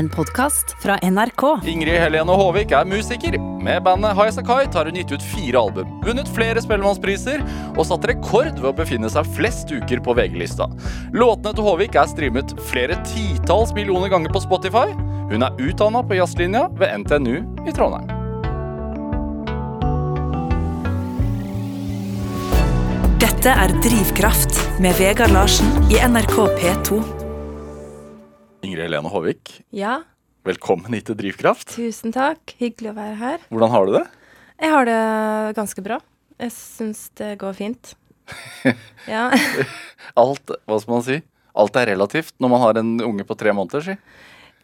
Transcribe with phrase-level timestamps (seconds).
[0.00, 1.42] En podkast fra NRK.
[1.68, 3.34] Ingrid Helene Håvik er musiker.
[3.60, 7.42] Med bandet High tar hun gitt ut fire album, vunnet flere Spellemannspriser
[7.74, 10.70] og satt rekord ved å befinne seg flest uker på VG-lista.
[11.12, 14.88] Låtene til Håvik er streamet flere titalls millioner ganger på Spotify.
[15.34, 18.08] Hun er utdanna på jazzlinja ved NTNU i Trondheim.
[23.20, 27.19] Dette er Drivkraft med Vegard Larsen i NRK P2.
[28.70, 29.96] Ingrid Helene Håvik, Ja,
[30.46, 31.72] velkommen hit til Drivkraft.
[31.74, 32.52] tusen takk.
[32.60, 33.40] Hyggelig å være her.
[33.50, 34.02] Hvordan har du det?
[34.62, 34.98] Jeg har det
[35.56, 35.96] ganske bra.
[36.38, 37.94] Jeg syns det går fint.
[39.10, 39.24] Ja.
[40.14, 41.16] Alt, hva skal man si?
[41.58, 43.96] Alt er relativt når man har en unge på tre måneder, si.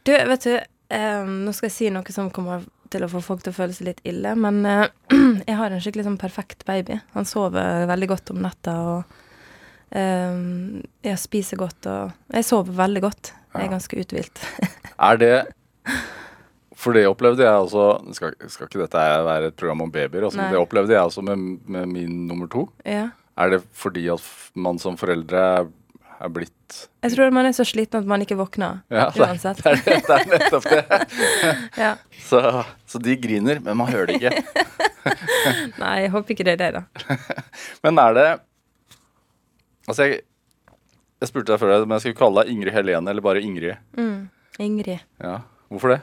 [0.07, 0.55] Du, vet du,
[0.95, 2.63] eh, nå skal jeg si noe som kommer
[2.95, 4.87] til å få folk til å føle seg litt ille, men eh,
[5.51, 7.01] jeg har en skikkelig sånn perfekt baby.
[7.19, 9.19] Han sover veldig godt om natta, og
[9.95, 13.33] jeg spiser godt, og jeg sover veldig godt.
[13.57, 14.43] Jeg er ganske uthvilt.
[15.07, 15.33] Er det
[16.77, 20.25] For det opplevde jeg også Skal, skal ikke dette være et program om babyer?
[20.25, 21.37] Altså, det opplevde jeg også med,
[21.69, 22.67] med min nummer to.
[22.85, 23.09] ja.
[23.37, 24.23] Er det fordi at
[24.57, 25.41] man som foreldre
[26.21, 29.61] er, blitt Jeg tror man er så sliten at man ikke våkner Ja, uansett.
[29.65, 30.85] det, det, det er nettopp det.
[31.85, 31.91] Ja.
[32.25, 32.41] Så,
[32.89, 34.41] så de griner, men man hører det ikke.
[35.83, 37.19] Nei, jeg håper ikke det er det, da.
[37.85, 38.27] Men er det
[39.87, 40.21] Altså, jeg,
[41.23, 43.77] jeg spurte deg før om jeg skulle kalle deg Ingrid Helene eller bare Ingrid.
[43.97, 44.29] Mm.
[44.59, 44.99] Ingrid.
[45.23, 46.01] Ja, Hvorfor det?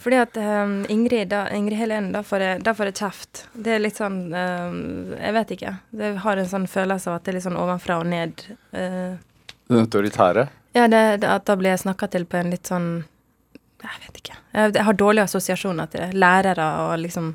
[0.00, 3.42] Fordi at um, Ingrid, da, Ingrid Helene, da får, jeg, da får jeg kjeft.
[3.52, 4.78] Det er litt sånn um,
[5.12, 5.72] Jeg vet ikke.
[6.00, 8.44] Jeg har en sånn følelse av at det er litt sånn ovenfra og ned.
[8.72, 9.18] Uh,
[9.68, 10.46] Den autoritære?
[10.72, 12.88] ja, det, det, at da blir jeg snakka til på en litt sånn
[13.82, 14.38] Jeg vet ikke.
[14.54, 16.10] Jeg, jeg har dårlige assosiasjoner til det.
[16.16, 17.34] Lærere og liksom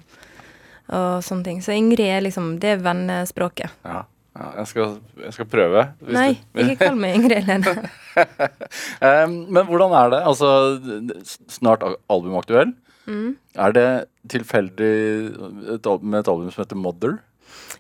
[0.96, 1.62] Og sånne ting.
[1.66, 3.78] Så Ingrid er liksom Det er vennespråket.
[3.86, 4.04] Ja.
[4.36, 5.84] Ja jeg, skal, jeg skal prøve.
[6.12, 7.90] Nei, du- ikke kall meg Ingrid Helene.
[9.26, 10.22] um, men hvordan er det?
[10.28, 10.50] Altså,
[11.52, 12.74] snart al- albumaktuell.
[13.08, 13.36] Mm.
[13.62, 13.88] Er det
[14.34, 14.92] tilfeldig
[15.76, 17.20] et, album, med et album som heter Mother?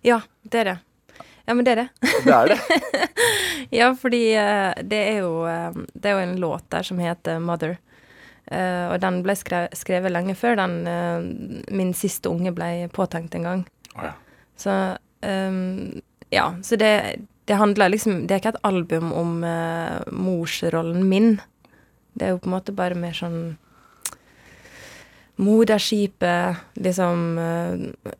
[0.06, 0.76] Ja, det er det.
[1.45, 1.89] Ja, men det er det.
[2.26, 2.60] Det er det.
[3.73, 7.39] Ja, fordi eh, det er jo eh, Det er jo en låt der som heter
[7.42, 7.77] 'Mother'.
[8.45, 11.17] Uh, og den ble skrevet, skrevet lenge før den uh,
[11.73, 13.64] min siste unge ble påtenkt en gang.
[13.98, 14.11] Oh, ja.
[14.55, 14.76] Så
[15.26, 15.98] ehm,
[16.36, 16.92] Ja, så det,
[17.48, 21.38] det handler liksom Det er ikke et album om uh, morsrollen min.
[22.16, 23.56] Det er jo på en måte bare mer sånn
[25.36, 28.12] Moderskipet, liksom eh,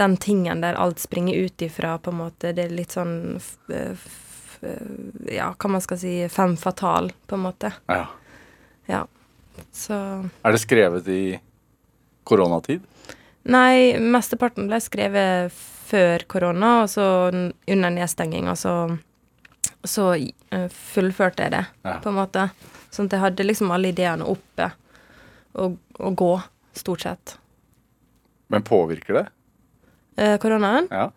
[0.00, 2.52] Den tingen der alt springer ut ifra, på en måte.
[2.56, 3.58] Det er litt sånn f,
[5.28, 7.72] Ja, hva man skal si Fem fatal, på en måte.
[7.92, 8.06] ja.
[8.88, 9.06] Ja.
[9.72, 9.94] Så
[10.42, 11.38] Er det skrevet i
[12.24, 12.82] koronatid?
[13.44, 15.52] Nei, mesteparten ble skrevet
[15.84, 18.74] før korona, og så under nedstenginga så,
[19.84, 21.98] så eh, fullførte jeg det, Ja.
[22.04, 22.48] på en måte.
[22.94, 24.70] Sånn at jeg hadde liksom alle ideene oppe
[25.60, 26.30] og, og gå,
[26.74, 27.36] stort sett.
[28.52, 29.26] Men påvirker det?
[30.16, 30.86] Eh, koronaen.
[30.94, 31.08] Ja.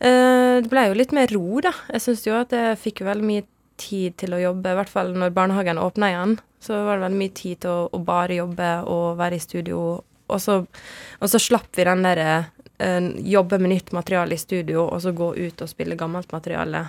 [0.00, 1.72] Eh, det ble jo litt mer ro, da.
[1.92, 3.46] Jeg syns jo at jeg fikk veldig mye
[3.80, 6.38] tid til å jobbe, i hvert fall når barnehagen åpna igjen.
[6.60, 9.78] Så var det veldig mye tid til å, å bare jobbe og være i studio.
[10.30, 10.58] Og så,
[11.18, 12.34] og så slapp vi den derre
[12.80, 16.86] jobbe med nytt materiale i studio, og så gå ut og spille gammelt materiale.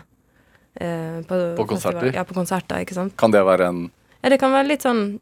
[0.75, 2.13] eh, på, På konserter?
[2.15, 3.17] Ja, på konserter, ikke sant.
[3.17, 3.91] Kan det være en
[4.21, 5.19] Ja, det kan være litt sånn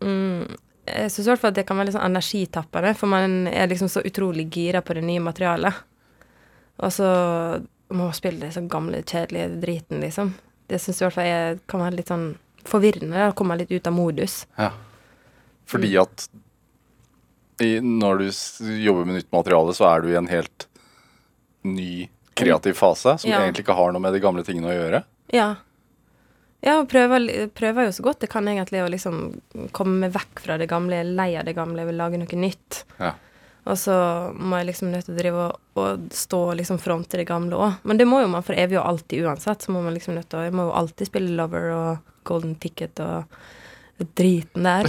[0.00, 3.46] mm, Jeg syns i hvert fall at det kan være litt sånn energitappende, for man
[3.50, 5.74] er liksom så utrolig gira på det nye materialet.
[6.78, 7.08] Og så
[7.90, 10.32] må man spille det så gamle, kjedelige driten, liksom.
[10.68, 12.30] Det syns i hvert fall jeg kan være litt sånn
[12.68, 13.16] forvirrende.
[13.16, 14.46] Da kommer man litt ut av modus.
[14.56, 14.70] Ja.
[15.68, 16.28] Fordi at
[17.64, 18.28] i, når du
[18.84, 20.66] jobber med nytt materiale, så er du i en helt
[21.68, 22.08] ny
[22.38, 23.40] kreativ fase som Ja.
[23.42, 25.04] egentlig ikke har noe med de gamle tingene å gjøre.
[25.34, 25.56] Ja.
[26.60, 29.40] Ja, og prøver, prøver jo så godt jeg kan egentlig å liksom
[29.72, 31.04] komme vekk fra det gamle.
[31.04, 32.84] Lei av det gamle, vil lage noe nytt.
[32.98, 33.12] Ja.
[33.68, 33.94] Og så
[34.34, 37.54] må jeg liksom nødt til å drive og, og stå og liksom fronte det gamle
[37.58, 37.74] òg.
[37.84, 39.62] Men det må jo man for evig og alltid uansett.
[39.62, 42.54] Så må man liksom nødt til å Jeg må jo alltid spille Lover og Golden
[42.56, 43.24] Ticket og
[44.18, 44.88] driten der.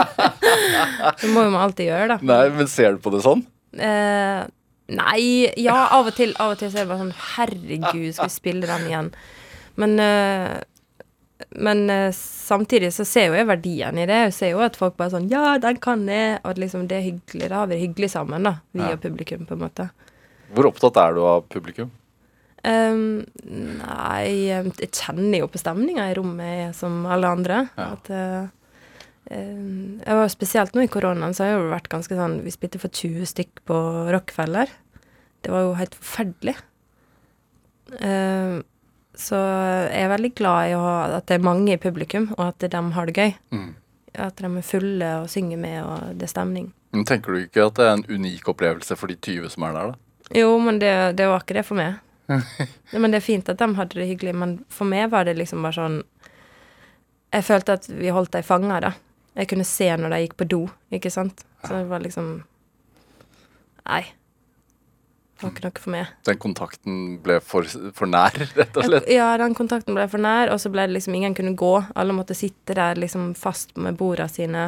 [1.20, 2.18] det må jo man alltid gjøre, da.
[2.32, 3.44] Nei, men ser du på det sånn?
[3.76, 4.40] Eh,
[4.96, 5.22] nei,
[5.60, 6.34] ja, av og til.
[6.42, 9.12] Av og til så er det bare sånn Herregud, skal vi spille den igjen?
[9.80, 10.58] Men eh,
[11.56, 14.18] men eh, samtidig så ser jo jeg verdien i det.
[14.26, 16.38] Jeg ser jo at folk bare sånn Ja, den kan jeg.
[16.42, 17.48] Og at liksom det er hyggelig.
[17.48, 18.58] Da har vi det hyggelig sammen, da.
[18.76, 18.92] Vi Ja.
[18.94, 19.90] og publikum, på en måte.
[20.54, 21.90] Hvor opptatt er du av publikum?
[22.68, 23.22] Ehm,
[23.80, 27.60] nei, jeg kjenner jo på stemninga i rommet jeg, som alle andre.
[27.78, 27.86] Ja.
[27.94, 28.48] At uh,
[29.32, 32.52] um, jeg var Spesielt nå i koronaen så har jeg jo vært ganske sånn Vi
[32.52, 33.78] spilte for 20 stykk på
[34.12, 34.72] Rockefeller.
[35.40, 36.58] Det var jo helt forferdelig.
[38.04, 38.60] Ehm,
[39.16, 39.38] så
[39.88, 42.68] jeg er veldig glad i å ha, at det er mange i publikum, og at
[42.72, 43.32] de har det gøy.
[43.56, 43.70] Mm.
[44.20, 46.72] at de er fulle og synger med, og det er stemning.
[46.92, 49.76] Men tenker du ikke at det er en unik opplevelse for de 20 som er
[49.76, 50.38] der, da?
[50.40, 52.00] Jo, men det, det var ikke det for meg.
[53.02, 55.66] men det er fint at de hadde det hyggelig, men for meg var det liksom
[55.66, 56.00] bare sånn
[57.30, 58.94] Jeg følte at vi holdt dem fanga, da.
[59.38, 61.44] Jeg kunne se når de gikk på do, ikke sant.
[61.62, 62.40] Så det var liksom
[63.86, 64.02] Nei.
[65.40, 66.08] Det var ikke noe for meg.
[66.28, 67.64] Den kontakten ble for,
[67.96, 69.06] for nær, rett og slett?
[69.08, 71.70] Ja, den kontakten ble for nær, og så ble det liksom ingen kunne gå.
[71.96, 74.66] Alle måtte sitte der liksom fast med borda sine.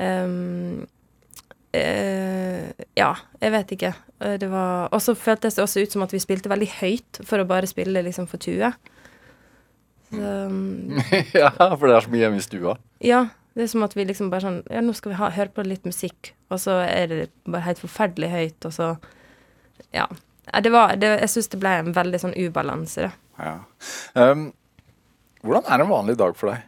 [0.00, 0.88] Um,
[1.76, 3.92] eh, ja, jeg vet ikke.
[4.20, 7.20] Eh, Det var Og så føltes det også ut som at vi spilte veldig høyt
[7.24, 8.72] for å bare spille liksom for 20.
[10.10, 10.30] Så,
[11.38, 12.74] ja, for det er så mye hjemme i stua.
[13.04, 15.52] ja, det er som at vi liksom bare sånn Ja, nå skal vi ha, høre
[15.54, 18.90] på litt musikk, og så er det bare helt forferdelig høyt, og så
[19.94, 20.08] Ja.
[20.50, 23.12] Det var, det, jeg syns det ble en veldig sånn ubalanse, da.
[23.38, 23.52] Ja.
[24.18, 24.48] Um,
[25.46, 26.64] hvordan er en vanlig dag for deg?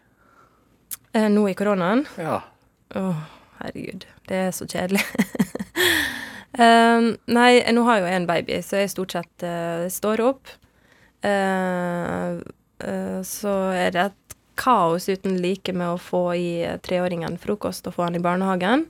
[1.16, 2.38] Uh, Nå i koronaen Ja.
[2.94, 3.24] Åh,
[3.58, 4.06] herregud.
[4.28, 5.02] Det er så kjedelig.
[6.58, 10.52] um, nei, nå har jeg jo en baby, så jeg stort sett uh, står opp.
[11.22, 12.40] Uh,
[12.82, 16.50] uh, så er det et kaos uten like med å få i
[16.84, 18.86] treåringen frokost og få han i barnehagen.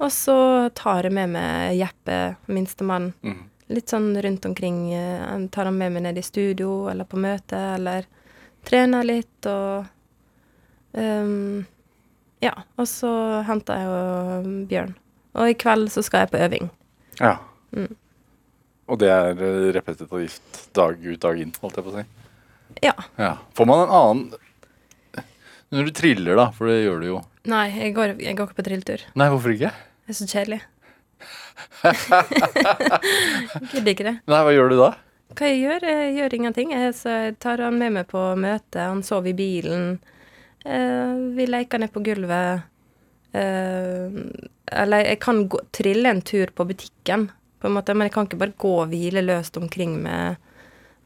[0.00, 2.18] Og så tar jeg med meg Jeppe,
[2.48, 3.40] minstemann, mm.
[3.76, 4.86] litt sånn rundt omkring.
[4.94, 8.08] eh, Jeg tar han med meg ned i studio eller på møte, eller
[8.64, 9.84] trener litt og
[10.96, 11.66] ehm,
[12.42, 13.10] ja, og så
[13.48, 14.94] henter jeg jo Bjørn.
[15.38, 16.70] Og i kveld så skal jeg på øving.
[17.20, 17.36] ja.
[17.70, 17.92] Mm.
[18.90, 22.02] Og det er eh, repetitivt dag ut, dag inn, holdt jeg på å si.
[22.82, 22.94] Ja.
[23.20, 23.28] Ja.
[23.54, 25.22] Får man en annen
[25.70, 27.20] Når du triller, da, for det gjør du jo.
[27.46, 29.04] Nei, jeg går, jeg går ikke på trilletur.
[29.14, 29.70] Nei, hvorfor ikke?
[30.02, 30.58] Det er så kjedelig.
[33.70, 34.16] Gidder ikke det.
[34.26, 34.90] Nei, hva gjør du da?
[35.38, 35.86] Hva jeg gjør?
[35.92, 36.72] Jeg gjør ingenting.
[36.74, 38.82] Jeg tar han med meg på møte.
[38.82, 40.00] Han sover i bilen.
[40.64, 42.66] Eh, vi leker ned på gulvet.
[43.32, 44.20] Eh,
[44.82, 47.28] eller jeg kan gå, trille en tur på butikken,
[47.60, 50.40] på en måte, men jeg kan ikke bare gå og hvile løst omkring med,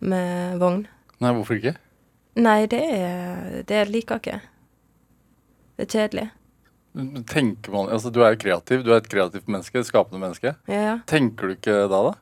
[0.04, 0.84] med vogn.
[1.22, 1.76] Nei, hvorfor ikke?
[2.34, 4.40] Nei, det, er, det liker jeg ikke.
[5.74, 6.26] Det er kjedelig.
[7.26, 10.54] Tenker man, altså Du er jo kreativ, du er et kreativt menneske, et skapende menneske.
[10.70, 10.94] Ja, ja.
[11.10, 12.14] Tenker du ikke da, da?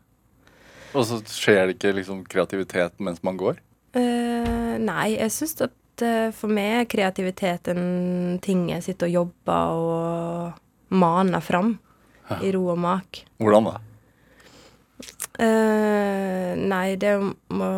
[0.92, 3.60] Og så skjer det ikke liksom kreativitet mens man går?
[3.96, 9.16] Uh, nei, jeg syns at eh, for meg er kreativitet en ting jeg sitter og
[9.18, 11.74] jobber og maner fram
[12.40, 13.24] i ro og mak.
[13.42, 13.74] Hvordan da?
[15.32, 17.68] Uh, nei, det å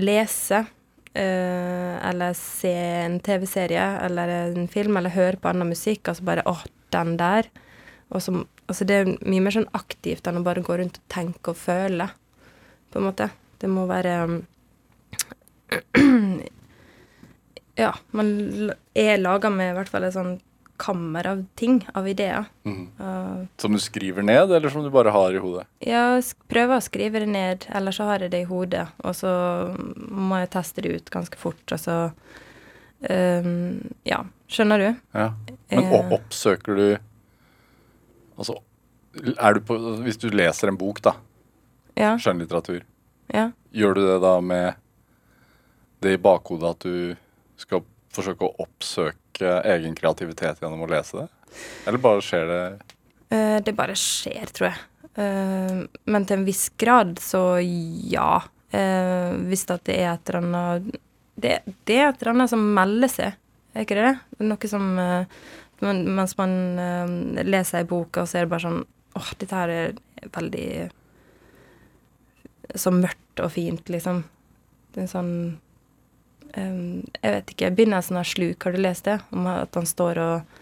[0.00, 0.66] lese
[1.10, 6.44] Uh, eller se en TV-serie eller en film eller høre på annen musikk, altså bare
[6.46, 6.60] åh,
[6.94, 7.48] den der.
[8.14, 11.50] Så, altså det er mye mer sånn aktivt enn å bare gå rundt og tenke
[11.50, 12.06] og føle,
[12.94, 13.26] på en måte.
[13.58, 14.14] Det må være
[17.80, 18.30] Ja, man
[18.98, 20.36] er laga med i hvert fall et sånn
[20.80, 22.46] kammer av ting, av ideer.
[22.64, 22.86] Mm.
[22.96, 25.66] Uh, Som du skriver ned, eller som du bare har i hodet?
[25.84, 28.86] jeg prøver å skrive det ned, eller så har jeg det i hodet.
[29.04, 29.32] Og så
[30.08, 31.98] må jeg teste det ut ganske fort, og så
[33.12, 34.88] ehm, Ja, skjønner du?
[35.16, 35.28] Ja.
[35.70, 36.86] Men uh, oppsøker du
[38.40, 38.54] Altså,
[39.36, 41.12] er du på Hvis du leser en bok, da,
[41.98, 42.14] Ja.
[42.16, 42.82] skjønnlitteratur,
[43.34, 43.50] ja.
[43.74, 44.74] gjør du det da med
[46.00, 47.16] det i bakhodet at du
[47.60, 51.28] skal forsøke å oppsøke egen kreativitet gjennom å lese det?
[51.86, 52.62] Eller bare skjer det
[53.30, 54.80] Eh, det bare skjer, tror jeg.
[55.22, 55.76] Eh,
[56.10, 58.42] men til en viss grad, så ja.
[58.70, 60.98] Eh, hvis det er et eller annet
[61.40, 61.56] det,
[61.90, 63.38] er et eller annet som melder seg,
[63.72, 64.46] er ikke det det?
[64.46, 64.84] Noe som
[65.80, 66.50] Mens man
[67.40, 68.82] leser ei bok, og så er det bare sånn
[69.16, 69.94] Åh, dette her er
[70.34, 70.66] veldig
[72.76, 74.20] Så mørkt og fint, liksom.
[74.92, 75.32] Det er sånn
[76.54, 76.80] eh,
[77.20, 77.70] Jeg vet ikke.
[77.78, 79.20] Begynnelsen av Sluk, har du lest det?
[79.30, 80.56] Om at han står og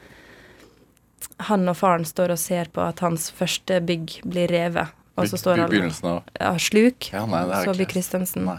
[1.49, 4.95] han og faren står og ser på at hans første bygg blir revet.
[5.19, 7.11] Og så står han Begynnelsen av ja, Sluk.
[7.15, 8.47] Ja, nei, Saabye Christensen.
[8.49, 8.59] Nei.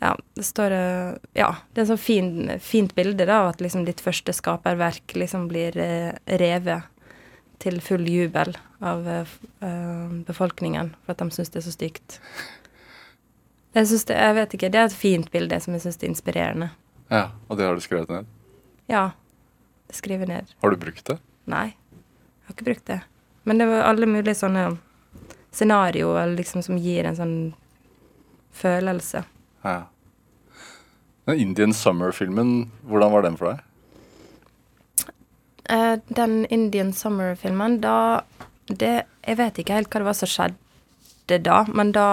[0.00, 4.00] Ja, det står eh, Ja, det er så fin, fint bilde da, at liksom ditt
[4.00, 6.88] første skaperverk liksom blir eh, revet
[7.60, 9.34] til full jubel av eh,
[10.24, 12.20] befolkningen for at de syns det er så stygt.
[13.74, 16.70] Jeg det, jeg vet ikke, det er et fint bilde som jeg syns er inspirerende.
[17.10, 18.26] Ja, Og det har du skrevet ned?
[18.90, 19.10] Ja.
[19.90, 20.50] Skriver ned.
[20.62, 21.18] Har du brukt det?
[21.50, 23.00] Nei, jeg har ikke brukt det.
[23.44, 24.78] Men det var alle mulige sånne
[25.50, 27.38] scenarioer liksom, som gir en sånn
[28.54, 29.24] følelse.
[29.64, 29.86] Ja.
[31.26, 33.64] Den Indian Summer-filmen, hvordan var den for deg?
[35.70, 38.22] Eh, den Indian Summer-filmen, da
[38.66, 42.06] det, Jeg vet ikke helt hva det var som skjedde da, men da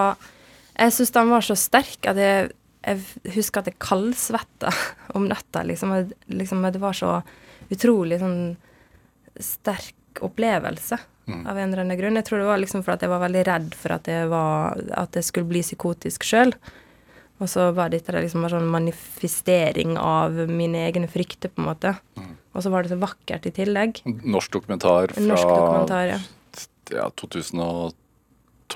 [0.78, 2.48] Jeg syns den var så sterk at jeg
[2.88, 4.70] Jeg husker at jeg kaldsvetta
[5.18, 5.92] om natta, liksom.
[6.30, 6.62] liksom.
[6.72, 7.18] Det var så
[7.68, 8.56] utrolig sånn
[9.34, 10.96] sterk opplevelse
[11.28, 12.16] av en eller annen grunn.
[12.16, 15.18] Jeg tror det var liksom at jeg var veldig redd for at jeg, var, at
[15.18, 16.54] jeg skulle bli psykotisk sjøl.
[17.38, 21.94] Og så var dette liksom bare sånn manifestering av mine egne frykter, på en måte.
[22.54, 24.00] Og så var det så vakkert i tillegg.
[24.06, 26.18] Norsk dokumentar fra norsk dokumentar, ja.
[26.96, 27.94] ja, 2012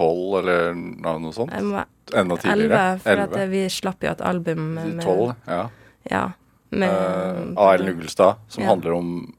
[0.01, 1.53] eller noe sånt?
[1.63, 2.53] Må Enda tidligere?
[2.53, 5.69] Elleve, for at vi slapp jo et album med 12, ja.
[6.11, 6.23] Ja.
[6.73, 8.69] Med, uh, av Ellen Ugelstad, som Ja.
[8.71, 9.35] handler om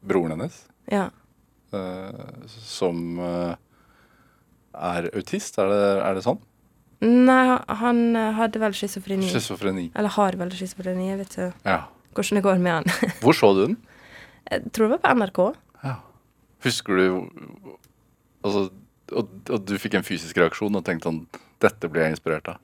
[0.00, 0.64] broren hennes.
[0.90, 1.10] Ja.
[1.72, 2.10] Uh,
[2.48, 3.54] som uh,
[4.74, 6.40] er autist, er det, er det sånn?
[7.02, 9.26] Nei, han eh, hadde vel schizofreni.
[9.26, 9.88] Schizofreni.
[9.98, 11.08] Eller har vel schizofreni.
[11.08, 11.80] Jeg vet ikke Ja.
[12.14, 12.84] hvordan det går med han.
[13.24, 13.76] Hvor så du den?
[14.50, 15.40] Jeg tror det var på NRK.
[15.82, 15.96] Ja.
[16.62, 17.06] Husker du
[18.44, 18.70] altså,
[19.18, 21.24] og, og du fikk en fysisk reaksjon og tenkte sånn
[21.62, 22.60] Dette blir jeg inspirert av.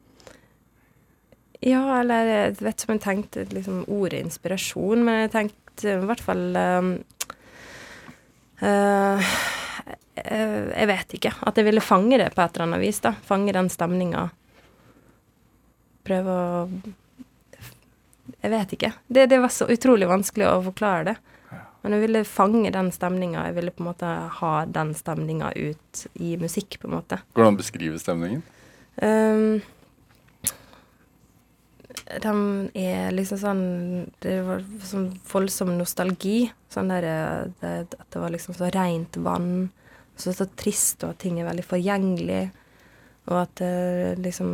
[1.62, 6.08] Ja, eller jeg vet ikke om jeg tenkte liksom ordet inspirasjon, men jeg tenkte i
[6.10, 6.90] hvert fall um,
[8.62, 9.32] eh,
[10.18, 11.32] Jeg vet ikke.
[11.46, 12.98] At jeg ville fange det på et eller annet vis.
[13.02, 13.14] da.
[13.26, 14.28] Fange den stemninga.
[16.06, 16.66] Prøve å
[18.38, 18.92] Jeg vet ikke.
[19.06, 21.16] Det, det var så utrolig vanskelig å forklare det.
[21.88, 23.46] Men jeg ville fange den stemninga.
[23.46, 27.16] Jeg ville på en måte ha den stemninga ut i musikk, på en måte.
[27.32, 28.42] Hvordan beskrive stemningen?
[29.00, 29.62] Um,
[32.20, 32.32] de
[32.76, 33.62] er liksom sånn
[34.20, 36.50] Det var sånn voldsom nostalgi.
[36.68, 39.70] Sånn der eh, det, At det var liksom så rent vann.
[40.20, 42.42] Så, så trist, og at ting er veldig forgjengelig.
[43.30, 44.52] Og at det liksom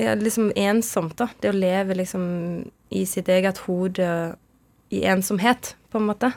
[0.00, 1.28] Ja, liksom ensomt, da.
[1.36, 2.24] Det å leve liksom
[2.96, 4.08] i sitt eget hode
[4.94, 6.32] i ensomhet, på en måte.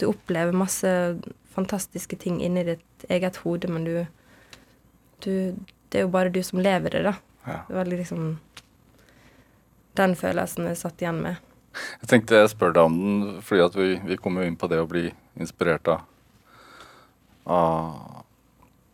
[0.00, 0.90] Du opplever masse
[1.52, 4.06] fantastiske ting inni ditt eget hode, men du
[5.24, 5.54] du,
[5.88, 7.14] det er jo bare du som lever det, da.
[7.44, 7.58] Ja.
[7.68, 8.38] Det var liksom
[9.98, 11.40] den følelsen jeg satt igjen med.
[12.02, 14.70] Jeg tenkte jeg spør deg om den, fordi at vi, vi kommer jo inn på
[14.70, 16.06] det å bli inspirert av,
[17.46, 18.24] av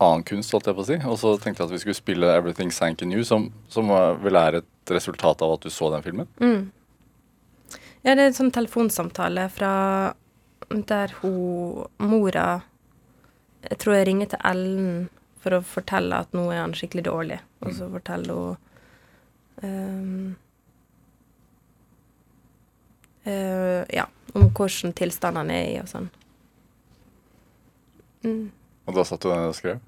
[0.03, 0.97] annen kunst, holdt jeg på å si.
[1.09, 3.89] Og så tenkte jeg at vi skulle spille 'Everything Sank in You', som, som
[4.23, 6.27] vel er et resultat av at du så den filmen.
[6.37, 6.69] Mm.
[8.07, 9.69] Ja, det er en sånn telefonsamtale fra
[10.87, 12.61] der hun Mora
[13.65, 15.09] Jeg tror jeg ringer til Ellen
[15.43, 17.41] for å fortelle at nå er han skikkelig dårlig.
[17.65, 18.55] Og så forteller hun
[19.59, 20.35] um,
[23.27, 26.07] uh, Ja, om hvordan tilstand han er i og sånn.
[28.23, 28.43] Mm.
[28.87, 29.83] Og da satt du der og skrev?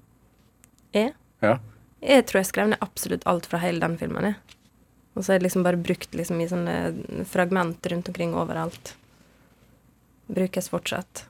[0.92, 1.14] Jeg?
[1.40, 1.56] Ja.
[2.04, 4.28] Jeg tror jeg skrev ned absolutt alt fra hele den filmen.
[4.28, 4.59] Jeg.
[5.14, 8.94] Og så er det liksom bare brukt liksom i sånne fragment rundt omkring overalt.
[10.30, 11.24] Brukes fortsatt.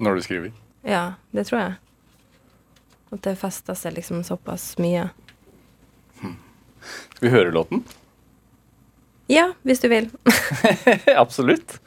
[0.00, 0.54] Når du skriver?
[0.82, 1.74] Ja, det tror jeg.
[3.14, 5.10] At det fester seg liksom såpass mye.
[7.14, 7.84] Skal vi høre låten?
[9.30, 10.10] Ja, hvis du vil.
[11.22, 11.78] Absolutt.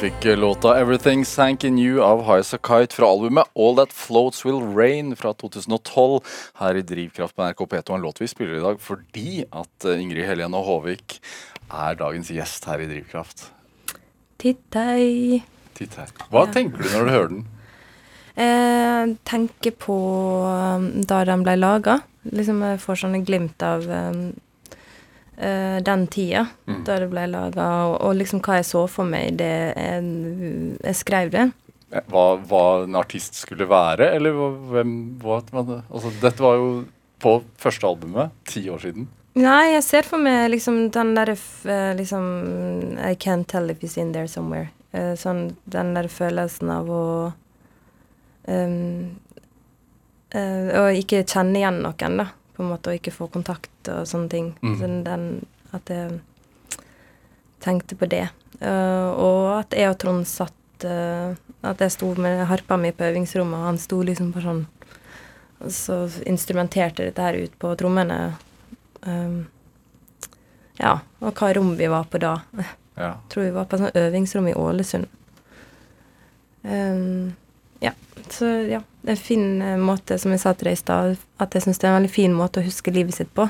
[0.00, 4.44] Fikk låta 'Everything Sank In You' av Highas A Kite fra albumet 'All That Floats
[4.44, 6.20] Will Rain' fra 2012
[6.54, 7.94] her i Drivkraft på NRK P2.
[7.94, 11.20] En låt vi spiller i dag fordi at eh, Ingrid Helene Håvik
[11.70, 13.50] er dagens gjest her i Drivkraft.
[14.38, 15.42] Tittei.
[15.74, 16.08] Titt her.
[16.30, 16.52] Hva Ja.
[16.52, 17.46] tenker du når du hører den?
[18.36, 19.96] Jeg tenker på
[20.48, 22.00] um, da den ble laga.
[22.24, 24.32] Liksom jeg får sånne glimt av um, eh,
[25.40, 26.82] den tida Mm.
[26.84, 30.02] da det ble laga, og, og liksom hva jeg så for meg det jeg,
[30.84, 31.46] jeg skrev det.
[31.92, 34.36] Eh, Hva, hva en artist skulle være, eller
[34.70, 35.40] hvem hva,
[35.90, 36.68] altså, Dette var jo
[37.20, 39.08] på første albumet, ti år siden.
[39.40, 43.96] Nei, jeg ser for meg liksom den derre eh, liksom I can't tell if he's
[43.96, 44.70] in there somewhere.
[44.92, 47.02] Eh, sånn den der følelsen av å
[48.50, 49.16] um,
[50.34, 52.26] eh, Å ikke kjenne igjen noen, da.
[52.60, 54.52] På en måte, og ikke få kontakt og sånne ting.
[54.60, 54.76] Mm.
[54.76, 55.30] Så den
[55.72, 56.18] At jeg
[57.62, 58.26] tenkte på det.
[58.60, 61.32] Uh, og at jeg og Trond satt uh,
[61.64, 64.66] At jeg sto med harpa mi på øvingsrommet, og han sto liksom på sånn
[65.62, 68.18] Og så instrumenterte dette her ut på trommene.
[69.06, 69.46] Um,
[70.80, 72.38] ja, og hva rom vi var på da.
[72.96, 73.14] Ja.
[73.32, 75.08] tror vi var på et sånt øvingsrom i Ålesund.
[76.64, 77.36] Um,
[77.80, 77.92] ja,
[78.28, 78.80] så ja.
[79.00, 81.64] Det er en fin eh, måte, som jeg sa til deg i stad, at jeg
[81.64, 83.46] syns det er en veldig fin måte å huske livet sitt på.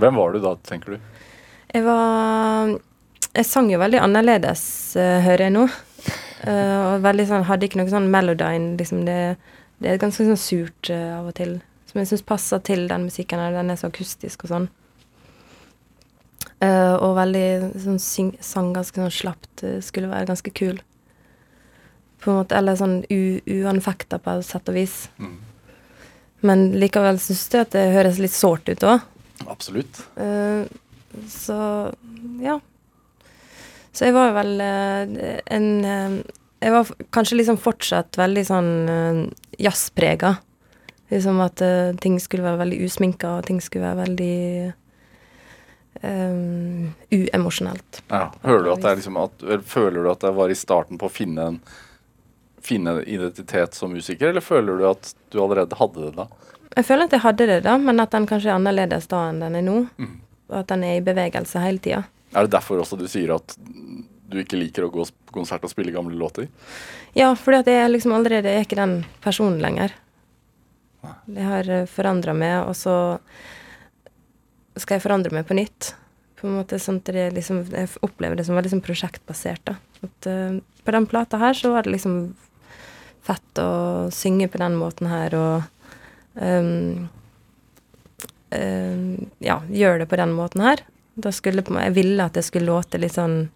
[0.00, 1.26] Hvem var du da, tenker du?
[1.70, 2.78] Jeg var
[3.30, 4.62] Jeg sang jo veldig annerledes,
[4.96, 5.66] eh, hører jeg nå.
[6.48, 8.72] Eh, og veldig sånn, hadde ikke noe sånn melodyne.
[8.80, 9.36] Liksom det,
[9.78, 11.58] det er ganske sånn surt av og til.
[11.90, 13.38] Som jeg syns passer til den musikken.
[13.38, 14.68] her, Den er så akustisk og sånn.
[16.60, 19.64] Og veldig sånn sang ganske sånn slapt.
[19.84, 20.80] skulle være ganske kul.
[22.20, 24.96] På en måte, Eller sånn uanfekta på et sett og vis.
[25.18, 25.38] Mm.
[26.46, 29.04] Men likevel syns jeg at det høres litt sårt ut òg.
[29.48, 30.02] Absolutt.
[30.16, 30.64] Uh,
[31.28, 31.58] så
[32.40, 32.58] ja.
[33.92, 36.20] Så jeg var vel uh, en uh,
[36.60, 39.24] Jeg var kanskje liksom fortsatt veldig sånn uh,
[39.60, 40.36] jazzprega.
[41.10, 41.58] Liksom at
[41.98, 44.36] ting skulle være veldig usminka, og ting skulle være veldig
[46.06, 47.98] um, uemosjonelt.
[48.12, 48.28] Ja.
[48.44, 51.58] Hører du liksom at, Føler du at det var i starten på å finne en
[52.64, 56.26] finne identitet som musiker, eller føler du at du allerede hadde det da?
[56.76, 59.40] Jeg føler at jeg hadde det, da, men at den kanskje er annerledes da enn
[59.42, 59.78] den er nå.
[59.98, 60.16] Mm.
[60.50, 62.04] Og at den er i bevegelse hele tida.
[62.30, 63.56] Er det derfor også du sier at
[64.30, 66.46] du ikke liker å gå på konsert og spille gamle låter?
[67.18, 69.94] Ja, fordi at jeg liksom allerede er ikke den personen lenger.
[71.26, 73.18] Det har forandra meg, og så
[74.78, 75.94] skal jeg forandre meg på nytt.
[76.38, 79.64] På en måte sånn at det liksom, Jeg opplever det som veldig liksom prosjektbasert.
[79.64, 79.74] da.
[80.06, 82.34] At, uh, på den plata her så var det liksom
[83.26, 85.62] fett å synge på den måten her og
[86.40, 87.08] um,
[88.54, 90.82] um, Ja, gjøre det på den måten her.
[91.20, 93.50] Da skulle Jeg ville at det skulle låte litt sånn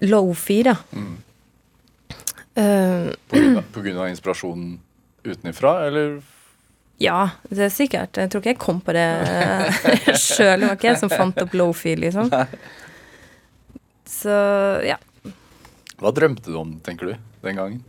[0.00, 0.76] low-fi, da.
[0.96, 1.16] Mm.
[2.54, 3.12] Eh,
[3.72, 4.78] På grunn av- inspirasjonen
[5.24, 6.22] utenfra, eller
[6.98, 8.16] Ja, det er sikkert.
[8.16, 9.06] Jeg tror ikke jeg kom på det
[10.20, 10.60] sjøl.
[10.60, 12.30] Det var ikke jeg som fant opp Lofi, liksom.
[14.06, 14.34] Så
[14.86, 14.98] ja.
[15.98, 17.14] hva drømte du om, tenker du,
[17.46, 17.82] den gangen?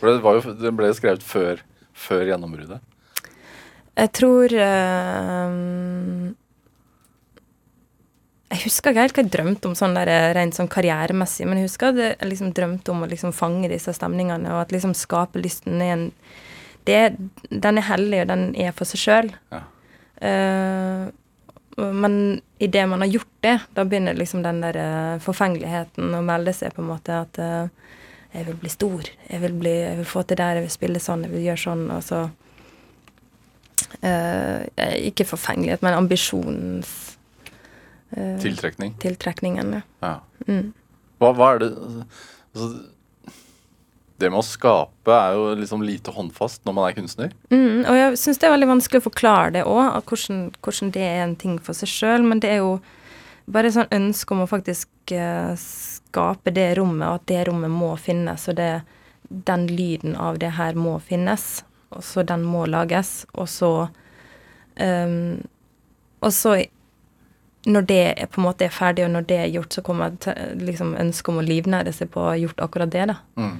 [0.00, 1.60] For det, var jo, det ble skrevet før,
[1.92, 2.80] før gjennombruddet.
[4.00, 5.56] Jeg tror eh,
[8.50, 11.60] Jeg husker ikke helt hva jeg drømte om sånn der, eh, rent sånn karrieremessig, men
[11.60, 14.96] jeg husker at jeg liksom drømte om å liksom fange disse stemningene, og at liksom
[14.96, 16.06] skaperlysten er en
[16.88, 17.00] det,
[17.50, 19.28] Den er hellig, og den er for seg sjøl.
[19.52, 19.60] Ja.
[20.24, 21.10] Eh,
[21.76, 22.14] men
[22.58, 24.78] idet man har gjort det, da begynner liksom den der
[25.22, 27.20] forfengeligheten å melde seg, på en måte.
[27.26, 27.68] At eh,
[28.32, 31.02] jeg vil bli stor, jeg vil, bli, jeg vil få til der, jeg vil spille
[31.02, 32.20] sånn, jeg vil gjøre sånn, og så
[34.04, 34.60] uh,
[35.00, 36.92] Ikke forfengelighet, men ambisjonens
[38.16, 38.94] uh, Tiltrekning.
[39.02, 39.82] tiltrekningen, ja.
[40.04, 40.14] Ja.
[40.46, 40.70] Mm.
[41.20, 41.70] Hva, hva er det
[42.54, 42.68] altså,
[44.20, 47.34] Det med å skape er jo liksom lite håndfast når man er kunstner.
[47.50, 51.04] Mm, og jeg syns det er veldig vanskelig å forklare det òg, hvordan, hvordan det
[51.06, 52.26] er en ting for seg sjøl.
[52.28, 52.74] Men det er jo
[53.46, 57.94] bare sånn ønske om å faktisk eh, skape det rommet, og at det rommet må
[58.00, 58.48] finnes.
[58.50, 58.72] Og det,
[59.28, 61.62] den lyden av det her må finnes.
[61.94, 63.24] Og så den må lages.
[63.34, 63.72] Og så
[64.76, 65.40] um,
[66.20, 66.58] Og så
[67.68, 70.14] når det er, på en måte er ferdig, og når det er gjort, så kommer
[70.14, 70.28] et,
[70.60, 73.04] liksom ønske om å livnære seg på å ha gjort akkurat det.
[73.10, 73.16] da.
[73.36, 73.58] Mm.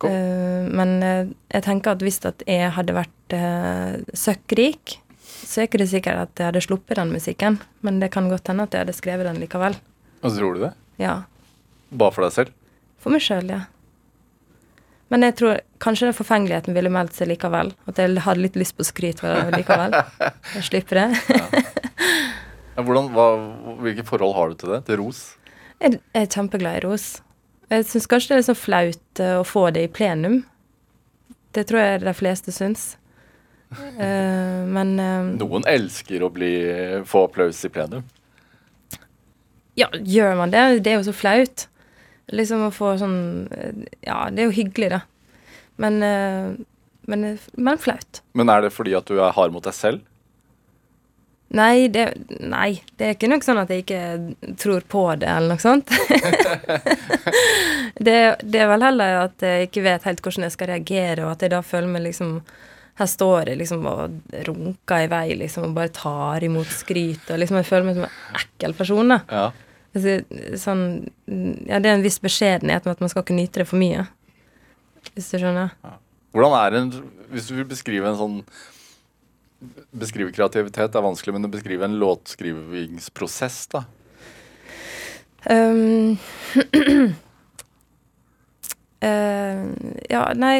[0.00, 0.10] Cool.
[0.10, 4.96] Eh, men uh, jeg tenker at hvis at jeg hadde vært uh, søkkrik,
[5.52, 7.58] så er ikke det sikkert at jeg hadde sluppet den musikken.
[7.84, 9.76] Men det kan godt hende at jeg hadde skrevet den likevel.
[10.22, 10.72] Og så tror du det?
[11.02, 11.22] Ja.
[11.92, 12.54] Bare for deg selv?
[13.02, 13.64] For meg sjøl, ja.
[15.12, 17.74] Men jeg tror kanskje den forfengeligheten ville meldt seg likevel.
[17.90, 19.20] At jeg hadde litt lyst på skryt
[19.52, 19.98] likevel.
[20.56, 21.64] Jeg slipper det.
[22.72, 23.26] Ja, hvordan, hva,
[23.84, 24.78] hvilke forhold har du til det?
[24.86, 25.20] Til ros?
[25.82, 27.06] Jeg jeg er kjempeglad i ros.
[27.68, 30.38] Jeg syns kanskje det er litt sånn flaut eh, å få det i plenum.
[31.52, 32.94] Det tror jeg de fleste syns.
[33.98, 36.52] Eh, men eh, Noen elsker å bli,
[37.08, 38.04] få applaus i plenum.
[39.74, 40.64] ja, gjør man det?
[40.84, 41.66] Det er jo så flaut.
[42.32, 43.18] Liksom å få sånn
[43.56, 45.00] eh, Ja, det er jo hyggelig, da.
[45.82, 46.52] Men, eh,
[47.10, 48.22] men, men flaut.
[48.38, 50.04] Men er det fordi at du er hard mot deg selv?
[51.52, 52.06] Nei det,
[52.40, 55.90] nei, det er ikke noe sånn at jeg ikke tror på det, eller noe sånt.
[58.06, 61.34] det, det er vel heller at jeg ikke vet helt hvordan jeg skal reagere, og
[61.34, 62.38] at jeg da føler meg liksom
[63.00, 64.16] Her står jeg liksom og
[64.48, 68.08] runker i vei liksom, og bare tar imot skryt, og liksom jeg føler meg som
[68.08, 69.20] en ekkel person, da.
[69.32, 69.46] Ja.
[69.92, 70.18] Altså,
[70.60, 70.84] sånn
[71.68, 74.06] Ja, det er en viss beskjedenhet med at man skal ikke nyte det for mye.
[75.12, 75.74] Hvis du skjønner?
[76.32, 76.92] Hvordan er en
[77.32, 78.38] Hvis du vil beskrive en sånn
[79.94, 83.84] Beskrive kreativitet er vanskelig, men å beskrive en låtskrivingsprosess, da?
[85.46, 86.16] Um,
[89.02, 89.62] uh,
[90.14, 90.56] ja, nei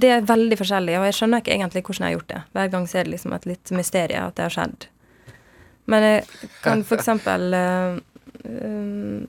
[0.00, 2.42] Det er veldig forskjellig, og jeg skjønner ikke egentlig hvordan jeg har gjort det.
[2.56, 4.88] Hver gang så er det liksom et litt mysterium at det har skjedd.
[5.92, 7.98] Men jeg kan for eksempel uh,
[8.48, 9.26] um,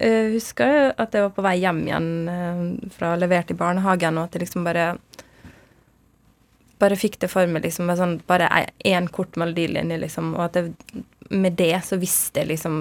[0.00, 2.08] Jeg husker at jeg var på vei hjem igjen
[2.92, 4.94] fra levert i barnehagen, og at jeg liksom bare
[6.82, 8.48] bare fikk det for meg liksom med sånn bare
[8.84, 12.80] én kort melodilinje, liksom, og at jeg, med det så visste jeg liksom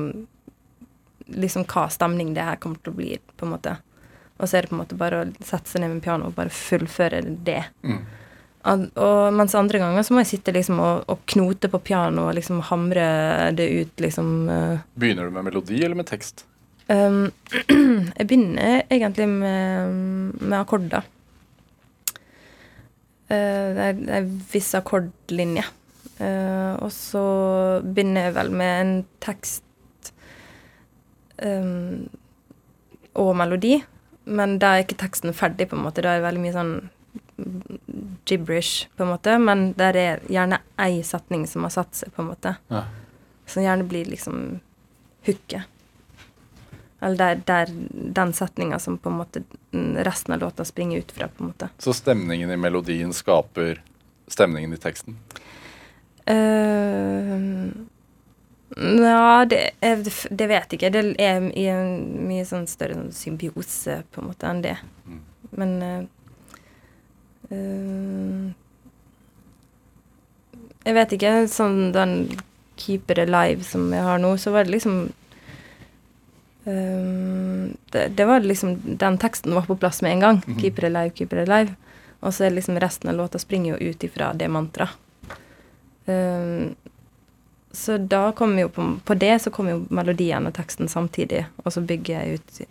[1.27, 3.77] liksom hva stemning det her kommer til å bli, på en måte.
[4.41, 6.37] Og så er det på en måte bare å sette seg ned med piano og
[6.37, 7.61] bare fullføre det.
[7.85, 7.99] Mm.
[8.71, 12.29] Og, og mens andre ganger så må jeg sitte liksom og, og knote på piano
[12.29, 13.05] og liksom hamre
[13.57, 14.33] det ut, liksom.
[14.47, 16.45] Uh, Begynner du med melodi eller med tekst?
[16.89, 17.31] um,
[18.17, 19.93] jeg begynner egentlig med,
[20.41, 21.05] med akkorder.
[23.31, 25.65] Uh, det er en viss akkordlinje.
[26.19, 27.23] Uh, og så
[27.83, 28.93] begynner jeg vel med en
[29.23, 30.13] tekst
[31.41, 32.05] um,
[33.17, 33.77] og melodi,
[34.23, 36.03] men da er ikke teksten ferdig, på en måte.
[36.03, 36.75] Da er det veldig mye sånn
[38.29, 42.23] gibberish, på en måte, men der er gjerne ei setning som har satt seg, på
[42.23, 42.55] en måte.
[42.71, 42.85] Ja.
[43.49, 44.59] Som gjerne blir liksom
[45.27, 45.69] hooket.
[47.03, 47.71] Eller det er
[48.15, 49.43] den setninga som på en måte
[50.07, 51.67] resten av låta springer ut fra, på en måte.
[51.83, 53.81] Så stemningen i melodien skaper
[54.31, 55.17] stemningen i teksten?
[56.23, 57.52] Uh,
[58.83, 60.91] ja, det, er, det vet jeg ikke.
[60.93, 61.93] Det er i en
[62.27, 64.75] mye sånn større sånn symbiose på en måte enn det.
[65.07, 65.21] Mm.
[65.59, 65.73] Men
[67.51, 68.51] uh,
[70.83, 71.33] Jeg vet ikke.
[71.51, 72.15] Sånn den
[72.81, 74.97] Keeper Alive som jeg har nå, så var det liksom
[76.67, 77.61] uh,
[77.93, 80.43] det, det var liksom Den teksten var på plass med en gang.
[80.45, 80.59] Mhm.
[80.59, 81.77] Keeper Alive, Keeper Alive.
[82.23, 84.99] Og så er liksom resten av låta springer jo ut ifra det mantraet.
[86.05, 86.75] Um,
[87.73, 91.73] så da kommer jo på, på det så kommer jo melodien og teksten samtidig, og
[91.73, 92.63] så bygger jeg ut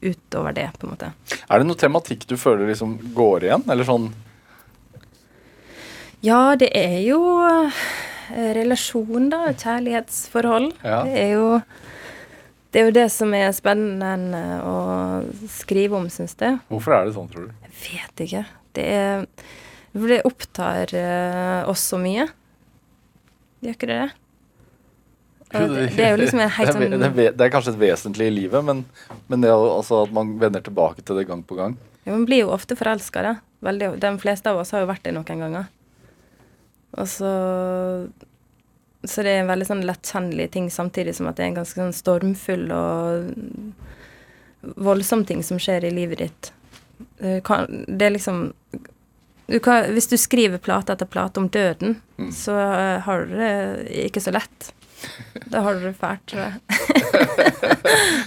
[0.00, 1.12] utover det, på en måte.
[1.48, 4.10] Er det noe tematikk du føler liksom går igjen, eller sånn
[6.22, 9.52] Ja, det er jo eh, relasjon, da.
[9.54, 10.72] Kjærlighetsforhold.
[10.82, 11.02] Ja.
[11.06, 11.46] Det er jo
[12.68, 14.78] det er jo det som er spennende å
[15.48, 16.58] skrive om, syns jeg.
[16.68, 17.54] Hvorfor er det sånn, tror du?
[17.64, 18.42] Jeg vet ikke.
[18.76, 19.24] Det er
[19.98, 22.28] det opptar eh, oss så mye.
[23.64, 24.10] Gjør ikke det det?
[25.48, 27.80] Det, det er jo liksom en helt det, sånn det, er, det er kanskje et
[27.80, 28.84] vesentlig i livet, men,
[29.32, 31.76] men det altså at man vender tilbake til det gang på gang.
[32.04, 33.34] Ja, Man blir jo ofte forelska, da.
[33.64, 35.70] Veldig, de fleste av oss har jo vært det noen ganger.
[36.98, 37.30] Og så
[39.06, 41.78] Så det er en veldig sånn lettkjennelig ting, samtidig som at det er en ganske
[41.80, 43.32] sånn stormfull og
[44.76, 46.52] voldsom ting som skjer i livet ditt.
[47.20, 48.48] Det kan, det er liksom
[49.48, 52.32] du kan, Hvis du skriver plate etter plate om døden, Mm.
[52.34, 53.52] så eh, har du det
[54.08, 54.72] ikke så lett.
[55.44, 56.60] Da har du det fælt, tror jeg.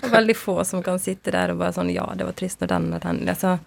[0.12, 2.88] Veldig få som kan sitte der og bare sånn Ja, det var trist når den
[2.96, 3.58] og den altså,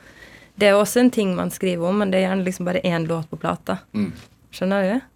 [0.55, 3.07] Det er også en ting man skriver om, men det er gjerne liksom bare én
[3.09, 3.79] låt på plata.
[3.93, 4.13] Mm.
[4.55, 5.11] Skjønner du?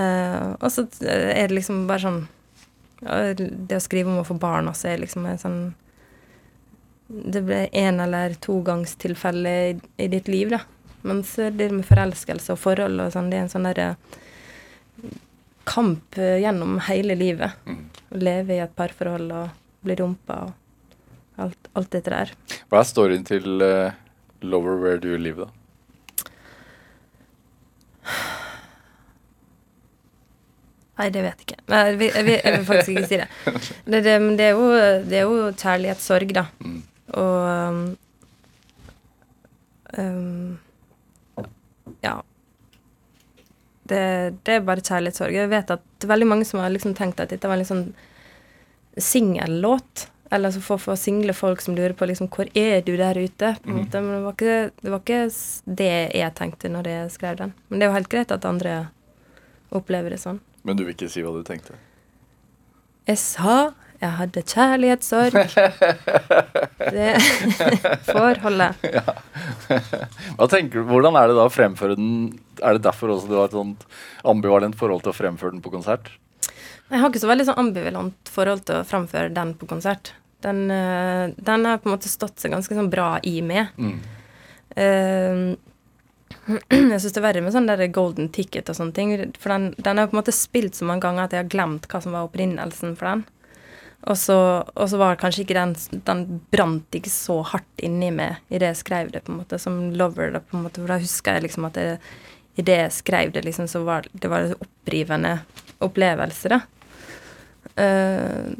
[0.00, 2.22] Uh, og så er det liksom bare sånn
[3.38, 5.58] Det å skrive om å få barn også er liksom en sånn
[7.06, 10.64] Det ble en eller togangstilfelle i, i ditt liv, da.
[11.06, 13.90] Mens det med forelskelse og forhold og sånn, det er en sånn derre
[15.64, 17.56] kamp eh, gjennom hele livet.
[17.66, 17.82] Mm.
[18.10, 22.32] Å leve i et parforhold og bli dumpa og alt, alt dette der.
[22.70, 23.92] Hva er storyen til uh,
[24.44, 25.50] Lover Where Do You Live, da?
[30.94, 31.62] Nei, det vet jeg ikke.
[31.72, 33.28] Nei, Jeg vil, jeg vil, jeg vil faktisk ikke si det.
[33.90, 34.68] Det, det, det, er jo,
[35.08, 36.44] det er jo kjærlighetssorg, da.
[36.60, 36.76] Mm.
[37.20, 37.96] Og um,
[39.98, 40.58] um,
[42.04, 42.20] Ja.
[43.84, 44.00] Det,
[44.46, 45.36] det er bare kjærlighetssorg.
[45.36, 47.86] Jeg vet at veldig mange som har liksom tenkt at dette var en sånn
[48.96, 50.08] singellåt.
[50.32, 53.54] Eller altså for, for single folk som lurer på liksom, hvor er du der ute.
[53.62, 54.00] på en måte.
[54.00, 55.20] Men det var, ikke, det var ikke
[55.82, 57.54] det jeg tenkte når jeg skrev den.
[57.68, 58.74] Men det er jo helt greit at andre
[59.74, 60.40] opplever det sånn.
[60.64, 61.76] Men du vil ikke si hva du tenkte?
[63.04, 65.36] Jeg sa jeg hadde kjærlighetssorg.
[66.94, 67.12] Det
[68.10, 68.68] får holde.
[70.36, 72.12] Hva tenker du, Hvordan er det da å fremføre den?
[72.60, 73.86] Er det derfor også du har et sånt
[74.28, 76.12] ambivalent forhold til å fremføre den på konsert?
[76.90, 80.12] Jeg har ikke så veldig sånn ambivalent forhold til å fremføre den på konsert.
[80.44, 83.72] Den, eh, den har på en måte stått seg ganske sånn bra i meg.
[83.80, 83.96] Mm.
[84.74, 85.54] Uh,
[86.92, 89.14] jeg syns det er verre med sånn der golden ticket og sånne ting.
[89.40, 91.88] For den, den er på en måte spilt så mange ganger at jeg har glemt
[91.88, 93.24] hva som var opprinnelsen for den.
[94.04, 94.36] Og så,
[94.74, 98.82] og så var kanskje ikke den Den brant ikke så hardt inni meg idet jeg
[98.82, 100.30] skrev det, på en måte, som Lover.
[100.34, 101.86] det på en måte, for da husker jeg liksom at det,
[102.60, 105.38] idet jeg skrev det, liksom, så var det var en opprivende
[105.84, 106.60] opplevelse, da.
[107.74, 108.54] Uh,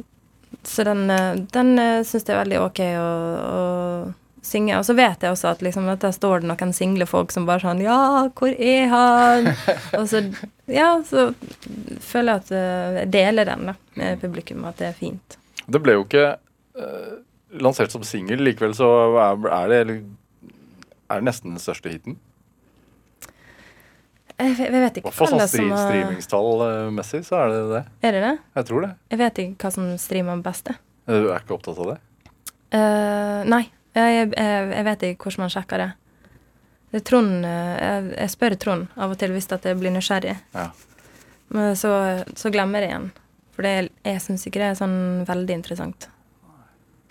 [0.65, 3.09] så den, eh, den uh, syns jeg er veldig OK å,
[3.45, 4.77] å synge.
[4.79, 7.45] Og så vet jeg også at liksom, at der står det noen single folk som
[7.45, 7.99] bare sånn Ja,
[8.33, 9.51] hvor er han?
[9.99, 10.23] og så
[10.71, 11.27] Ja, så
[12.01, 15.37] føler jeg at eh, jeg deler den da, med publikum, at det er fint.
[15.65, 16.23] Det ble jo ikke
[16.77, 17.15] uh,
[17.61, 18.87] lansert som singel, likevel så
[19.21, 22.17] er, det er det nesten den største hiten.
[24.35, 27.83] Jeg, jeg vet ikke sånn hva stri som har- streamingstall-messig, så er det det.
[28.03, 28.33] Er det det?
[28.59, 28.91] Jeg tror det.
[29.13, 30.73] Jeg vet ikke hva som streamer best.
[31.05, 31.99] Du er ikke opptatt av det?
[32.75, 33.61] Uh, nei,
[33.95, 35.91] jeg, jeg, jeg vet ikke hvordan man sjekker det.
[36.95, 39.91] Det er Trond, eh, jeg, jeg spør Trond av og til hvis at jeg blir
[39.91, 40.37] nysgjerrig.
[40.55, 40.69] Ja.
[41.51, 41.91] Men så,
[42.39, 43.09] så glemmer jeg igjen.
[43.51, 43.73] For det,
[44.07, 44.95] jeg syns ikke det er sånn
[45.27, 46.07] veldig interessant.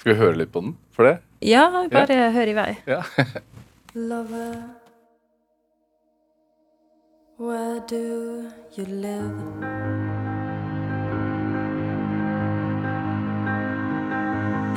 [0.00, 1.18] Skal vi høre litt på den for det?
[1.44, 2.70] Ja, bare hør i vei.
[2.88, 3.02] Ja.
[4.08, 4.56] Lover,
[7.36, 9.36] where do you live?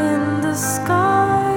[0.04, 1.57] In the sky,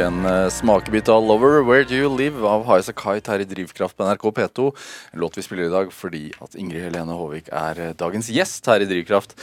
[0.00, 3.96] en eh, smakebit av 'Lover Where Do You Live' av Highas Kite her i Drivkraft
[3.96, 4.68] på NRK P2.
[5.12, 8.66] En låt vi spiller i dag fordi at Ingrid Helene Håvik er eh, dagens gjest
[8.70, 9.36] her i Drivkraft.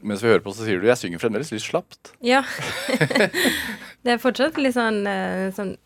[0.00, 2.14] Mens vi hører på, så sier du 'jeg synger fremdeles litt slapt'.
[2.24, 2.44] Ja.
[4.04, 5.76] det er fortsatt litt sånn, eh, sånn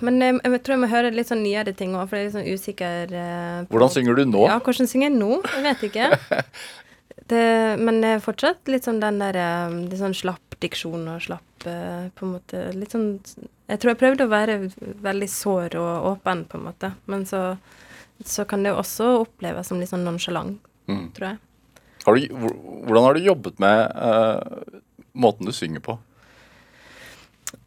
[0.00, 2.30] Men jeg, jeg tror jeg må høre litt sånn nyere ting òg, for jeg er
[2.30, 4.46] litt sånn usikker Uh, Hvordan synger du nå?
[4.48, 5.42] Ja, hvordan synger jeg nå?
[5.42, 6.44] Jeg vet ikke.
[7.30, 7.44] Det,
[7.80, 11.64] men det er fortsatt litt sånn den der eh, Litt sånn slapp diksjon og slapp
[11.64, 13.06] eh, På en måte Litt sånn
[13.70, 14.58] Jeg tror jeg prøvde å være
[15.06, 16.90] veldig sår og åpen, på en måte.
[17.08, 17.56] Men så,
[18.20, 21.06] så kan det jo også oppleves som litt sånn nonsjalant, Mm.
[21.16, 21.38] tror jeg.
[22.04, 22.34] Har du,
[22.84, 24.80] hvordan har du jobbet med uh,
[25.16, 25.94] måten du synger på?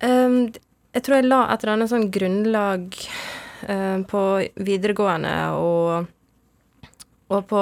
[0.05, 0.51] Um,
[0.93, 2.93] jeg tror jeg la et eller annet sånn grunnlag
[3.65, 4.21] uh, på
[4.69, 6.11] videregående og,
[7.27, 7.61] og på,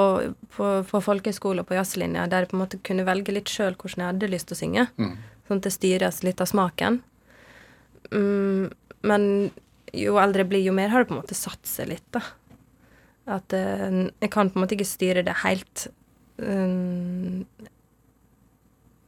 [0.54, 3.74] på, på folkehøyskole og på jazzlinja, der jeg på en måte kunne velge litt sjøl
[3.74, 4.86] hvordan jeg hadde lyst til å synge.
[4.94, 5.14] Mm.
[5.48, 7.00] Sånn at det styres litt av smaken.
[8.12, 8.68] Mm,
[9.10, 9.24] men
[9.96, 12.22] jo eldre jeg blir, jo mer har det på en måte satt seg litt, da.
[13.36, 15.88] At uh, jeg kan på en måte ikke styre det helt.
[16.38, 17.42] Um,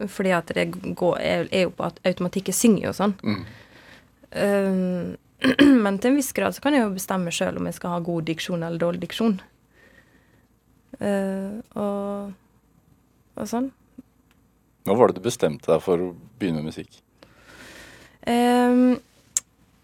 [0.06, 0.66] fordi at det
[0.98, 2.50] går, er, er jo på at automatikk.
[2.50, 3.14] Jeg synger jo sånn.
[3.22, 3.46] Mm.
[4.34, 5.14] Um,
[5.84, 8.02] men til en viss grad så kan jeg jo bestemme sjøl om jeg skal ha
[8.06, 9.38] god diksjon eller dårlig diksjon.
[10.98, 12.32] Uh, og,
[13.38, 13.68] og sånn.
[14.88, 17.02] Hva var det du bestemte deg for å begynne med musikk?
[18.28, 18.98] Um,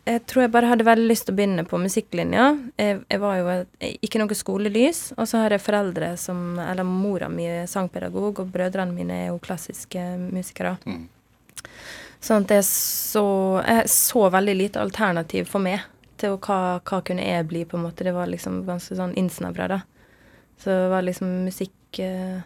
[0.05, 2.49] jeg tror jeg bare hadde veldig lyst til å begynne på musikklinja.
[2.81, 3.71] Jeg, jeg var jo et,
[4.05, 5.01] ikke noe skolelys.
[5.17, 9.31] Og så har jeg foreldre som Eller mora mi er sangpedagog, og brødrene mine er
[9.31, 10.77] jo klassiske musikere.
[10.85, 11.07] Mm.
[12.25, 13.27] Sånn at jeg så
[13.65, 15.89] Jeg så veldig lite alternativ for meg
[16.21, 18.05] til hva, hva kunne jeg bli, på en måte.
[18.05, 19.81] Det var liksom ganske sånn innsnevra, da.
[20.63, 22.43] Så var liksom musikk eh,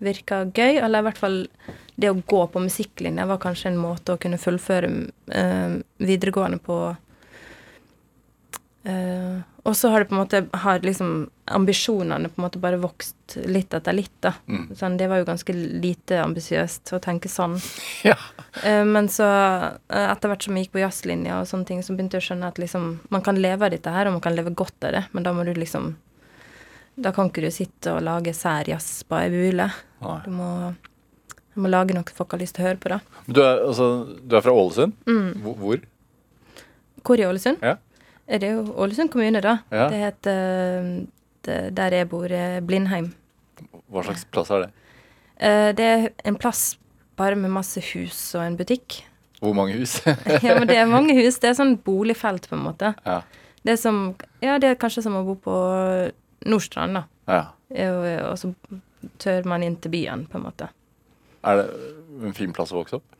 [0.00, 0.80] virka gøy.
[0.80, 1.38] Eller i hvert fall
[2.00, 4.90] det å gå på musikklinja var kanskje en måte å kunne fullføre
[5.36, 6.80] eh, videregående på.
[8.88, 12.80] Eh, og så har det på en måte har liksom ambisjonene på en måte bare
[12.80, 14.32] vokst litt etter litt, da.
[14.48, 14.70] Mm.
[14.78, 17.58] Sånn, det var jo ganske lite ambisiøst å tenke sånn.
[18.08, 18.16] Ja.
[18.64, 19.26] Eh, men så,
[19.92, 22.28] eh, etter hvert som jeg gikk på jazzlinja og sånne ting, så begynte jeg å
[22.30, 24.96] skjønne at liksom, man kan leve av dette her, og man kan leve godt av
[24.96, 25.92] det, men da må du liksom
[26.96, 29.68] Da kan ikke du sitte og lage sær jazz på ei bule.
[30.24, 30.48] Du må,
[31.54, 32.98] du må lage noe folk har lyst til å høre på, da.
[33.28, 33.86] Du er, altså,
[34.26, 34.92] du er fra Ålesund?
[35.06, 35.30] Mm.
[35.44, 35.56] Hvor?
[37.04, 37.18] hvor?
[37.20, 37.62] I Ålesund?
[37.64, 37.76] Ja.
[38.30, 39.58] Er jo Ålesund kommune, da.
[39.72, 39.88] Ja.
[39.90, 41.06] Det heter
[41.46, 43.12] det, Der jeg bor, eh, Blindheim.
[43.90, 44.70] Hva slags plass er det?
[45.40, 46.76] Eh, Det er en plass
[47.16, 49.02] bare med masse hus og en butikk.
[49.40, 50.00] Hvor mange hus?
[50.44, 51.38] Ja, men det er mange hus.
[51.40, 52.94] Det er sånn boligfelt, på en måte.
[53.06, 53.22] ja.
[53.64, 55.54] Det er som Ja, det er kanskje som å bo på
[56.46, 57.04] Nordstrand, da.
[57.28, 57.42] ja.
[57.70, 58.50] Og, og så
[59.22, 60.70] tør man inn til byen, på en måte.
[61.46, 61.66] Er det
[62.26, 63.16] en fin plass å vokse opp?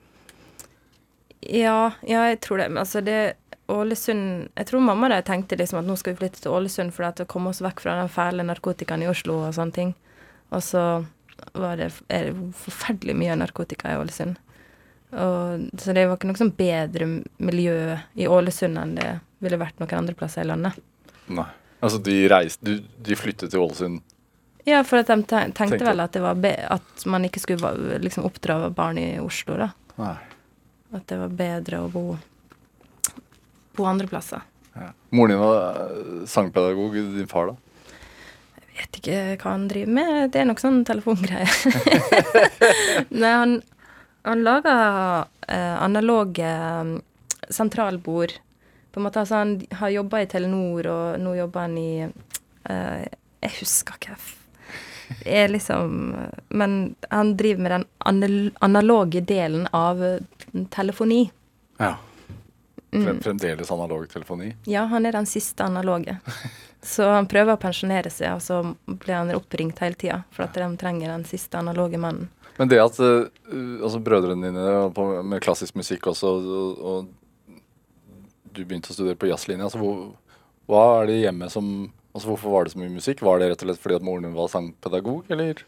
[1.40, 2.68] Ja, ja, jeg tror det.
[2.72, 3.36] Men altså, det
[3.70, 7.06] Ålesund Jeg tror mamma da tenkte liksom at nå skal vi flytte til Ålesund for
[7.06, 9.92] å komme oss vekk fra den fæle narkotikaen i Oslo og sånne ting.
[10.50, 10.84] Og så
[11.54, 14.40] var det, er det forferdelig mye narkotika i Ålesund.
[15.10, 17.08] Og, så det var ikke noe sånn bedre
[17.42, 19.08] miljø i Ålesund enn det
[19.42, 20.76] ville vært noen andre plasser i landet.
[21.30, 21.48] Nei.
[21.80, 24.00] Altså, de reiste du, De flyttet til Ålesund?
[24.68, 25.84] Ja, for at de tenkte Tenkte.
[25.86, 27.70] vel at det var be at man ikke skulle
[28.04, 29.70] liksom oppdra barn i Oslo, da.
[29.96, 30.16] Nei.
[30.92, 32.04] At det var bedre å bo
[33.78, 34.44] på andre plasser.
[34.74, 34.90] Ja.
[35.16, 37.56] Moren din var eh, sangpedagog, din far da?
[38.70, 40.30] Jeg vet ikke hva han driver med.
[40.34, 41.48] Det er nok sånn telefongreie.
[43.22, 43.56] Nei, han,
[44.28, 44.74] han laga
[45.48, 46.94] eh, analoge eh,
[47.52, 48.36] sentralbord.
[48.90, 53.00] På en måte, altså Han har jobba i Telenor, og nå jobber han i uh,
[53.40, 54.16] Jeg husker ikke.
[55.10, 56.14] Det er liksom
[56.48, 60.20] Men han driver med den analoge delen av eh,
[60.70, 61.30] telefoni.
[61.78, 61.96] Ja.
[62.92, 63.04] Mm.
[63.04, 64.54] Frem, fremdeles analog telefoni?
[64.64, 66.18] Ja, han er den siste analoge.
[66.82, 70.54] Så han prøver å pensjonere seg, og så blir han oppringt hele tida for at
[70.56, 72.30] de trenger den siste analoge mannen.
[72.56, 73.28] Men det at eh,
[73.84, 74.64] altså brødrene dine
[74.96, 77.10] på, med klassisk musikk også, og, og
[78.60, 80.04] du begynte å studere på jazzlinja, altså hvor,
[80.70, 81.72] hva er det hjemme som
[82.10, 83.20] Altså Hvorfor var det så mye musikk?
[83.22, 85.60] Var det rett og slett fordi at moren din var sangpedagog, eller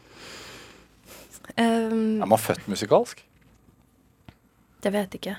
[1.59, 3.19] Um, er man født musikalsk?
[4.83, 5.35] Det vet jeg ikke.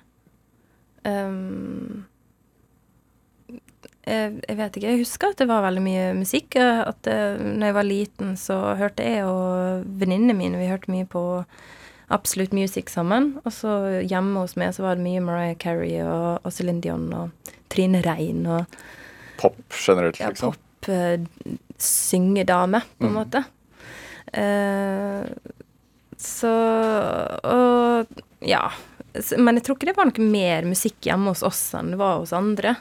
[1.09, 2.05] Um,
[4.05, 4.91] jeg, jeg vet ikke.
[4.91, 6.57] Jeg husker at det var veldig mye musikk.
[6.61, 10.93] eh, At det, når jeg var liten, så hørte jeg og venninnene mine Vi hørte
[10.93, 11.25] mye på
[12.13, 13.39] Absolute Music sammen.
[13.45, 17.07] Og så hjemme hos meg så var det mye Mariah Carey og, og Céline Dion
[17.17, 18.67] og Trine Rein og
[19.41, 20.53] Pop generelt, liksom?
[20.53, 23.17] ja, pop uh, syngedame, på en Mm.
[23.19, 23.45] måte.
[24.35, 25.27] Uh,
[26.19, 26.51] så
[27.45, 28.07] Og
[28.45, 28.71] ja.
[29.39, 32.19] Men jeg tror ikke det var noe mer musikk hjemme hos oss enn det var
[32.23, 32.77] hos andre.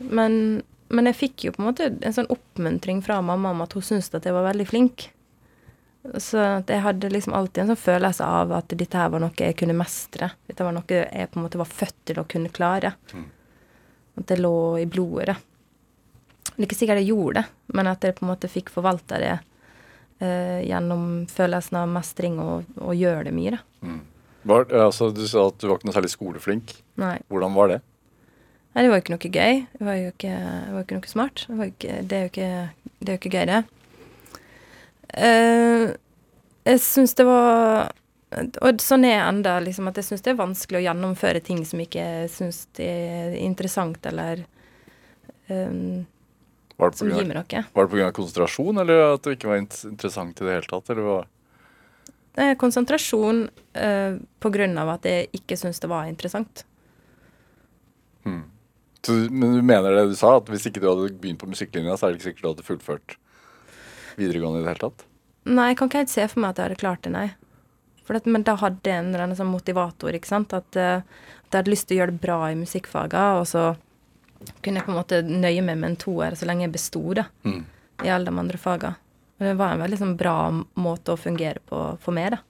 [0.00, 3.74] Men, men jeg fikk jo på en måte en sånn oppmuntring fra mamma om at
[3.76, 5.10] hun syntes at jeg var veldig flink.
[6.00, 9.58] Så jeg hadde liksom alltid en sånn følelse av at dette her var noe jeg
[9.60, 10.30] kunne mestre.
[10.48, 12.94] Dette var noe jeg på en måte var født til å kunne klare.
[13.12, 13.26] Mm.
[14.20, 15.36] At det lå i blodet.
[16.48, 19.20] Det er ikke sikkert jeg gjorde det, men at jeg på en måte fikk forvalta
[19.20, 23.94] det eh, gjennom følelsen av mestring og, og gjøre det mye, da.
[24.48, 26.74] Var, altså, du sa at du var ikke noe særlig skoleflink.
[27.00, 27.18] Nei.
[27.32, 27.80] Hvordan var det?
[28.72, 29.60] Nei, det var jo ikke noe gøy.
[29.76, 31.44] Det var jo ikke, det var ikke noe smart.
[31.48, 32.50] Det, ikke, det, er jo ikke,
[33.00, 33.60] det er jo ikke gøy, det.
[35.14, 35.90] Eh,
[36.70, 37.90] jeg syns det var
[38.62, 41.64] Og sånn er jeg enda, liksom, at jeg syns det er vanskelig å gjennomføre ting
[41.66, 44.44] som ikke syns er interessant, eller
[45.48, 46.06] um,
[46.94, 47.64] som gir meg noe.
[47.74, 50.92] var det av konsentrasjon, eller at det ikke var interessant i det hele tatt?
[50.94, 51.18] Eller hva?
[52.38, 53.42] Det er konsentrasjon
[53.74, 54.14] eh,
[54.78, 56.62] av at jeg ikke syns det var interessant.
[59.02, 61.96] Så, men du mener det du sa, at hvis ikke du hadde begynt på musikklinja,
[61.96, 63.16] så er det ikke sikkert du hadde fullført
[64.20, 65.06] videregående i det hele tatt?
[65.50, 67.28] Nei, jeg kan ikke helt se for meg at jeg hadde klart det, nei.
[68.10, 70.54] At, men da hadde jeg en eller annen sånn motivator, ikke sant.
[70.56, 73.68] At, eh, at jeg hadde lyst til å gjøre det bra i musikkfagene, og så
[74.64, 77.28] kunne jeg på en måte nøye meg med en toer så lenge jeg besto, da.
[77.46, 77.62] Mm.
[78.02, 78.98] I alle de andre fagene.
[79.40, 80.36] Og det var en veldig sånn bra
[80.80, 82.42] måte å fungere på for meg, da.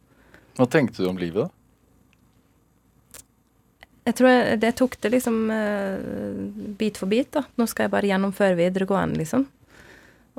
[0.58, 1.50] Hva tenkte du om livet, da?
[4.08, 6.00] Jeg tror jeg, det tok det liksom uh,
[6.80, 7.44] bit for bit, da.
[7.60, 9.44] Nå skal jeg bare gjennomføre videregående, liksom.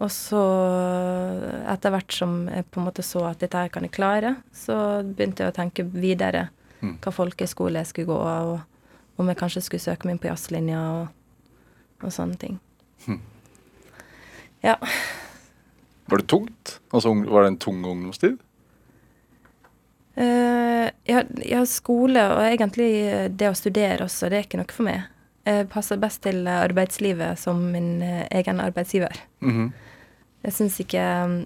[0.02, 0.42] Og så,
[1.70, 4.76] etter hvert som jeg på en måte så at dette her kan jeg klare, så
[5.06, 6.48] begynte jeg å tenke videre
[6.82, 6.98] Mm.
[6.98, 10.32] hva folkehøyskole jeg skulle gå, av, og om jeg kanskje skulle søke meg inn på
[10.32, 11.60] jazzlinja og,
[12.02, 12.56] og sånne ting.
[13.06, 13.20] Hm.
[14.66, 14.78] Ja.
[16.10, 16.80] Var det tungt?
[16.90, 18.40] Altså, var det en tung ungdomstid?
[20.18, 22.90] Uh, ja, ja, skole og egentlig
[23.38, 25.06] det å studere også, det er ikke noe for meg.
[25.48, 29.24] Jeg passer best til eh, arbeidslivet som min eh, egen arbeidsgiver.
[29.46, 29.72] Mhm.
[30.42, 31.42] Jeg syns ikke mm,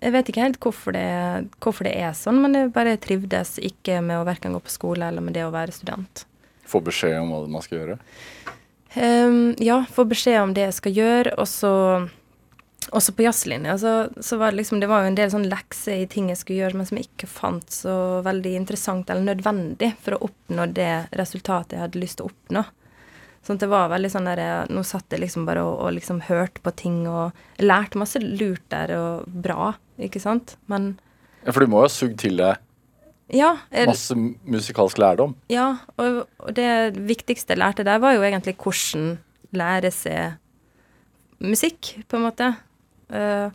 [0.00, 4.00] Jeg vet ikke helt hvorfor det, hvorfor det er sånn, men jeg bare trivdes ikke
[4.00, 6.24] med å verken gå på skole eller med det å være student.
[6.64, 7.98] Få beskjed om hva man skal gjøre?
[8.96, 11.74] Um, ja, få beskjed om det jeg skal gjøre, og så
[12.90, 13.92] også på jazzlinja så,
[14.24, 16.64] så var det liksom Det var jo en del sånn lekser i ting jeg skulle
[16.64, 17.94] gjøre, men som jeg ikke fant så
[18.26, 22.64] veldig interessant eller nødvendig for å oppnå det resultatet jeg hadde lyst til å oppnå.
[23.40, 25.94] Sånn at det var veldig sånn der jeg- Nå satt jeg liksom bare og, og
[25.96, 30.56] liksom hørte på ting og lærte masse lurt der og bra, ikke sant?
[30.68, 30.98] Men
[31.46, 32.58] Ja, For du må jo ha sugd til deg
[33.30, 33.56] ja.
[33.86, 35.36] Masse musikalsk lærdom.
[35.48, 39.18] Ja, og, og det viktigste jeg lærte der, var jo egentlig hvordan
[39.54, 40.34] lære seg
[41.40, 42.50] musikk, på en måte.
[43.10, 43.50] Uh,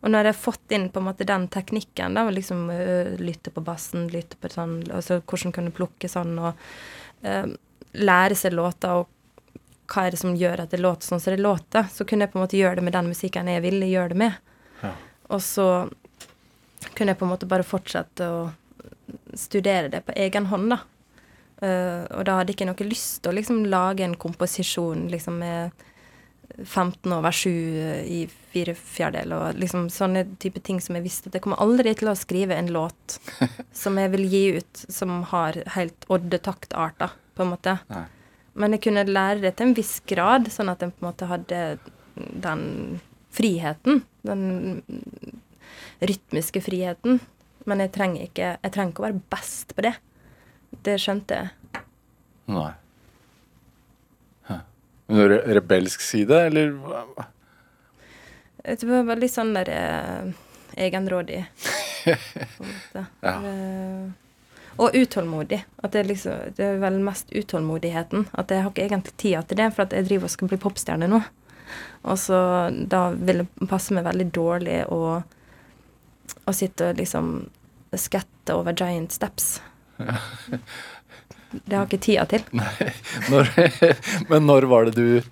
[0.00, 3.52] og når jeg har fått inn på en måte den teknikken, da, liksom uh, lytte
[3.54, 6.56] på bassen, lytte på sånn, altså hvordan kunne plukke sånn, og
[7.26, 7.52] uh,
[7.98, 9.12] lære seg låter, og
[9.88, 12.32] hva er det som gjør at det låter sånn som det låter, så kunne jeg
[12.32, 14.38] på en måte gjøre det med den musikken jeg ville gjøre det med.
[14.82, 14.92] Ja.
[15.32, 15.66] Og så
[16.94, 18.40] kunne jeg på en måte bare fortsette å
[19.38, 20.82] studere det på egen hånd, da.
[21.58, 25.40] Uh, og da hadde jeg ikke noe lyst til å liksom lage en komposisjon liksom
[25.42, 25.86] med
[26.62, 27.48] 15 over 7
[28.06, 28.20] i
[28.52, 32.10] fire fjerdedel og liksom sånne type ting som jeg visste at jeg kommer aldri til
[32.10, 33.18] å skrive en låt
[33.82, 37.76] som jeg vil gi ut som har helt oddetaktarter, på en måte.
[37.90, 38.06] Nei.
[38.58, 41.28] Men jeg kunne lære det til en viss grad, sånn at jeg på en måte
[41.30, 41.60] hadde
[42.42, 42.62] den
[43.34, 44.00] friheten.
[44.26, 44.82] Den
[46.02, 47.20] rytmiske friheten.
[47.68, 49.94] Men jeg trenger ikke, jeg trenger ikke å være best på det.
[50.84, 51.82] Det skjønte jeg.
[52.50, 52.70] Nei.
[54.48, 54.58] Hæ.
[55.12, 56.74] Men re- rebelsk side, eller?
[58.68, 60.32] Det var veldig sånn der eh,
[60.88, 61.44] egenrådig.
[62.08, 63.02] en.
[63.20, 63.32] Ja.
[63.44, 64.08] Eh,
[64.78, 65.64] og utålmodig.
[65.82, 68.28] At det, liksom, det er vel mest utålmodigheten.
[68.32, 70.60] At jeg har ikke egentlig tida til det, for at jeg driver og skal bli
[70.62, 71.22] popstjerne nå.
[72.08, 72.38] Og så
[72.70, 77.32] da vil det passe meg veldig dårlig å, å sitte og liksom
[77.98, 79.58] skatte over giant steps.
[81.50, 82.44] Det har ikke tida til.
[83.32, 83.50] Når,
[84.30, 85.28] men når var det du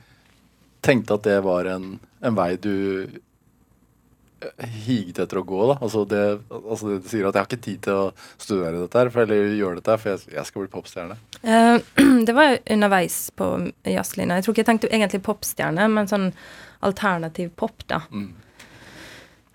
[0.84, 2.72] tenkte at det var en, en vei du
[4.86, 5.76] higet etter å gå, da?
[5.80, 6.22] Altså det,
[6.52, 8.06] altså det sier at jeg har ikke tid til å
[8.36, 11.18] studere dette her, for, eller gjøre dette her, for jeg, jeg skal bli popstjerne.
[11.40, 11.78] Uh,
[12.28, 13.50] det var underveis på
[13.88, 14.38] jazzlinja.
[14.38, 16.28] Jeg tror ikke jeg tenkte egentlig popstjerne, men sånn
[16.86, 18.02] alternativ pop, da.
[18.12, 18.34] Mm.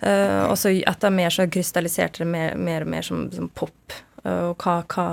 [0.02, 4.00] Uh, og så etter mer så krystalliserte det mer, mer og mer som, som pop.
[4.26, 5.08] Uh, og hva, hva,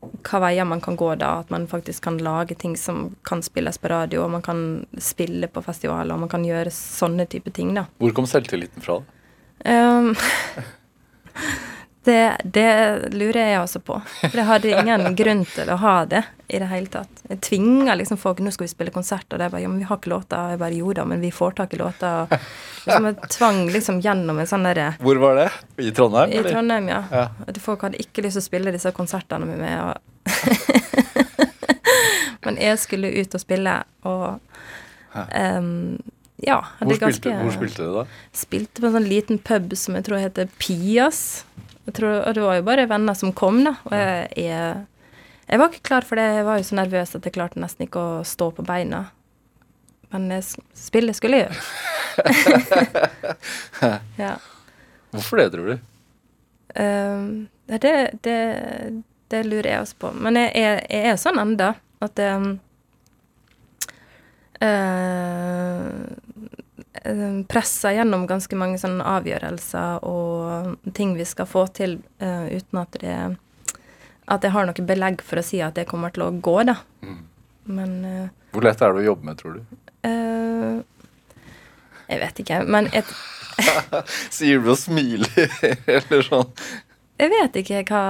[0.00, 1.38] hva veier man kan gå da.
[1.42, 4.60] At man faktisk kan lage ting som kan spilles på radio, og man kan
[5.02, 7.88] spille på festivaler, og man kan gjøre sånne type ting, da.
[7.98, 9.00] Hvor kom selvtilliten fra?
[9.64, 10.14] Um,
[12.04, 12.68] det, det
[13.12, 13.96] lurer jeg også på.
[14.22, 17.22] For jeg hadde ingen grunn til å ha det i det hele tatt.
[17.28, 19.88] Jeg tvinga liksom folk Nå skal vi spille konsert, og de bare Ja, men vi
[19.90, 20.38] har ikke låter.
[20.40, 22.30] Og jeg bare Jo da, men vi får tak i låter.
[22.86, 25.48] Liksom jeg tvang liksom gjennom en sånn derre Hvor var det?
[25.84, 26.32] I Trondheim?
[26.32, 26.42] I?
[26.46, 27.02] Trondheim, ja.
[27.12, 27.26] Ja.
[27.46, 29.76] At folk hadde ikke lyst til å spille disse konsertene med meg.
[29.84, 31.28] Og
[32.48, 33.74] men jeg skulle ut og spille,
[34.08, 34.38] og
[35.18, 35.98] um,
[36.38, 38.04] ja Hvor spilte, ganske- hvor spilte du da?
[38.36, 41.44] Spilte på en sånn liten pub som jeg tror heter Pias.
[41.94, 43.72] Tror, og det var jo bare venner som kom, da.
[43.88, 44.86] Og jeg, jeg,
[45.48, 46.26] jeg var ikke klar for det.
[46.36, 49.04] Jeg var jo så nervøs at jeg klarte nesten ikke å stå på beina.
[50.12, 51.56] Men jeg, s- skulle jeg gjøre.
[54.20, 54.34] ja.
[55.12, 55.78] Hvorfor det, tror du?
[56.78, 58.38] Um, det, det,
[59.32, 60.12] det lurer jeg også på.
[60.16, 61.70] Men jeg, jeg, jeg er sånn enda
[62.04, 62.50] at um,
[64.60, 65.88] uh,
[67.48, 72.98] presser gjennom ganske mange sånne avgjørelser og ting vi skal få til uh, uten at
[73.02, 73.18] det
[74.28, 76.76] at jeg har noe belegg for å si at det kommer til å gå, da.
[77.00, 77.20] Mm.
[77.78, 79.78] Men uh, Hvor lett er det å jobbe med, tror du?
[80.04, 80.84] Uh,
[82.08, 82.60] Jeg vet ikke.
[82.68, 83.08] Men et
[84.36, 85.48] Sier du og smiler,
[85.98, 86.52] eller sånn?
[87.18, 88.02] Jeg vet ikke hva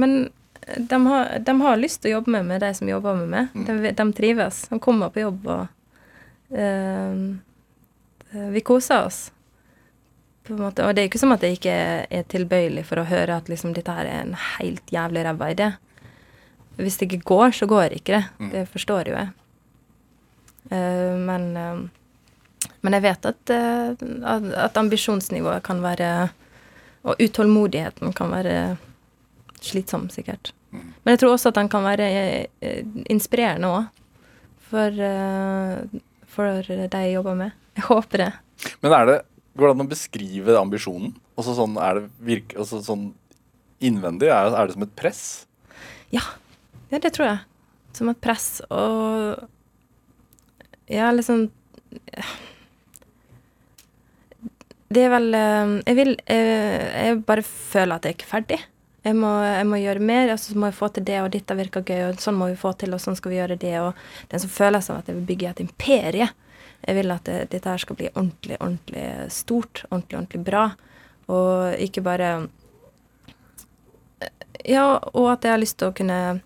[0.00, 0.30] Men
[0.68, 3.68] de har, de har lyst til å jobbe med meg, de som jobber med meg.
[3.68, 4.66] De, de trives.
[4.68, 7.22] De kommer på jobb, og eh,
[8.30, 9.28] vi koser oss.
[10.46, 10.84] På en måte.
[10.84, 11.76] Og det er ikke som at jeg ikke
[12.08, 15.68] er tilbøyelig for å høre at liksom, dette her er en helt jævlig ræva idé.
[16.78, 18.50] Hvis det ikke går, så går ikke det.
[18.52, 19.32] Det forstår jo jeg.
[20.68, 23.94] Uh, men, uh, men jeg vet at, uh,
[24.66, 26.28] at, ambisjonsnivået kan være
[27.08, 28.76] Og utålmodigheten kan være
[29.62, 30.52] slitsom, sikkert.
[30.72, 32.08] Men jeg tror også at den kan være
[32.60, 33.86] eh, inspirerende òg.
[34.68, 37.56] For, eh, for de jeg jobber med.
[37.78, 38.30] Jeg håper det.
[38.82, 39.18] Men er det,
[39.54, 41.12] går det an å beskrive ambisjonen?
[41.38, 43.12] Også sånn, er det virke, også sånn
[43.84, 44.32] innvendig?
[44.34, 45.22] Er, er det som et press?
[46.10, 46.24] Ja.
[46.90, 47.38] ja, det tror jeg.
[47.94, 48.58] Som et press.
[48.74, 49.46] Og
[50.88, 51.46] ja, liksom
[54.88, 56.58] Det er vel eh, Jeg vil Jeg,
[57.08, 58.58] Jeg bare føler at jeg er ikke er ferdig.
[59.06, 61.54] Jeg må, jeg må gjøre mer, og så må jeg få til det, og dette
[61.56, 63.76] virker gøy, og sånn må vi få til, og sånn skal vi gjøre det.
[63.80, 66.26] Og det er en sånn følelse av at jeg vil bygge et imperie.
[66.86, 70.64] Jeg vil at det, dette her skal bli ordentlig, ordentlig stort, ordentlig, ordentlig bra.
[71.28, 72.30] Og ikke bare
[74.64, 76.40] Ja, og at jeg har lyst til å kunne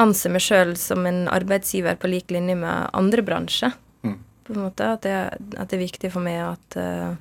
[0.00, 3.72] anse meg sjøl som en arbeidsgiver på lik linje med andre bransjer.
[4.04, 4.18] Mm.
[4.44, 5.14] På en måte, at det,
[5.56, 7.14] at det er viktig for meg at, eh,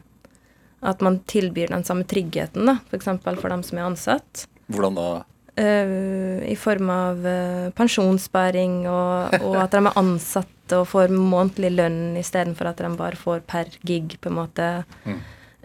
[0.82, 3.08] at man tilbyr den samme tryggheten, da, f.eks.
[3.24, 4.48] For, for dem som er ansatt.
[4.74, 5.08] Hvordan da?
[5.56, 5.96] Eh,
[6.50, 10.02] I form av pensjonssperring pensjonssparing, og, og at de er
[10.74, 14.86] ansatte og får månedlig lønn istedenfor at de bare får per gig, på en måte.
[15.06, 15.20] Mm.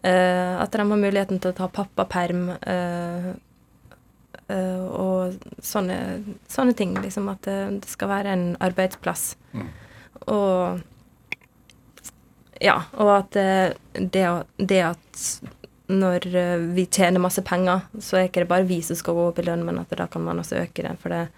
[0.04, 2.50] Uh, at de har muligheten til å ta pappaperm.
[2.66, 3.34] uh,
[4.50, 6.94] uh, og sånne, sånne ting.
[7.00, 9.36] Liksom at det, skal være en arbeidsplass.
[9.52, 9.68] Mm.
[10.28, 10.80] Og
[12.60, 13.36] Ja, og at
[13.94, 14.24] det,
[14.58, 15.20] det at
[15.86, 16.24] når
[16.74, 19.44] vi tjener masse penger, så er ikke det bare vi som skal gå opp i
[19.46, 21.28] lønn, men at da kan man også øke det for det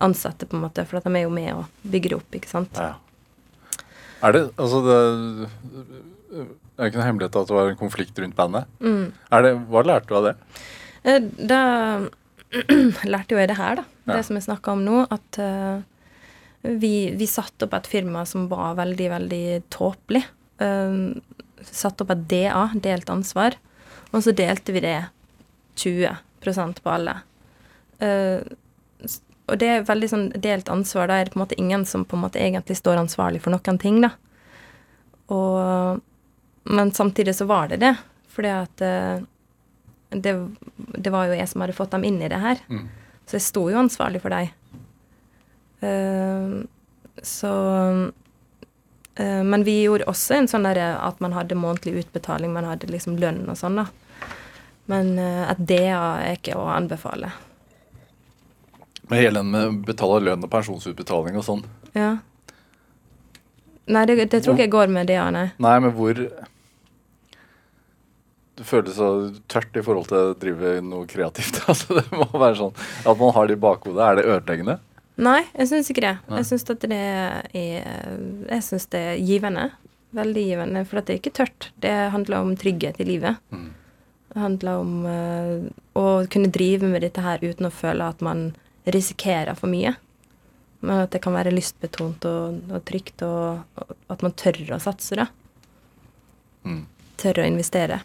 [0.00, 0.86] ansatte, på en måte.
[0.88, 2.80] For at de er jo med og bygger det opp, ikke sant.
[2.80, 2.96] Ja.
[4.22, 4.96] Er det Altså, det
[6.78, 8.68] er ikke noe hemmelighet at det var en konflikt rundt bandet.
[8.80, 9.06] Mm.
[9.44, 10.34] Det, hva lærte du av det?
[11.04, 11.60] Eh, Da
[13.12, 13.84] lærte jo jeg det her, da.
[14.06, 14.16] Ja.
[14.16, 15.02] Det som jeg snakka om nå.
[15.12, 15.82] At uh,
[16.66, 20.24] vi, vi satte opp et firma som var veldig, veldig tåpelig.
[20.60, 21.14] Uh,
[21.66, 23.54] satte opp et DA, delt ansvar,
[24.10, 24.96] og så delte vi det
[25.78, 27.18] 20% på alle.
[28.00, 28.56] S-
[29.50, 31.10] og det er veldig sånn delt ansvar.
[31.10, 33.54] Da er det på en måte ingen som på en måte egentlig står ansvarlig for
[33.54, 34.14] noen ting, da.
[35.34, 36.00] Og
[36.70, 37.94] Men samtidig så var det det.
[38.30, 39.22] Fordi at eh,
[40.10, 40.34] det,
[40.76, 42.60] det var jo jeg som hadde fått dem inn i det her.
[42.68, 42.88] Mm.
[43.26, 44.50] Så jeg sto jo ansvarlig for dem.
[45.80, 46.66] Uh,
[47.24, 47.50] så
[49.16, 52.90] uh, Men vi gjorde også en sånn derre at man hadde månedlig utbetaling, man hadde
[52.92, 53.86] liksom lønn og sånn, da.
[54.92, 57.32] Men uh, at det er ikke å anbefale.
[59.10, 61.64] Med hele den med betale lønn og pensjonsutbetaling og sånn.
[61.96, 62.12] Ja.
[63.90, 65.48] Nei, det, det tror ikke jeg går med det, nei.
[65.58, 66.14] Nei, men hvor
[68.60, 69.08] Det føles så
[69.50, 71.62] tørt i forhold til å drive noe kreativt.
[71.70, 72.74] Altså, det må være sånn
[73.08, 74.04] At man har det i bakhodet.
[74.04, 74.78] Er det ødeleggende?
[75.20, 76.14] Nei, jeg syns ikke det.
[76.28, 76.38] Nei.
[76.40, 79.66] Jeg syns at det er Jeg syns det er givende.
[80.16, 80.86] Veldig givende.
[80.86, 81.70] For at det er ikke tørt.
[81.82, 83.42] Det handler om trygghet i livet.
[83.50, 83.68] Mm.
[84.30, 88.52] Det handler om uh, å kunne drive med dette her uten å føle at man
[88.88, 89.94] risikerer for mye.
[90.80, 94.80] Men at det kan være lystbetont og, og trygt, og, og at man tør å
[94.80, 95.26] satse, da.
[96.64, 96.86] Mm.
[97.20, 98.00] Tør å investere.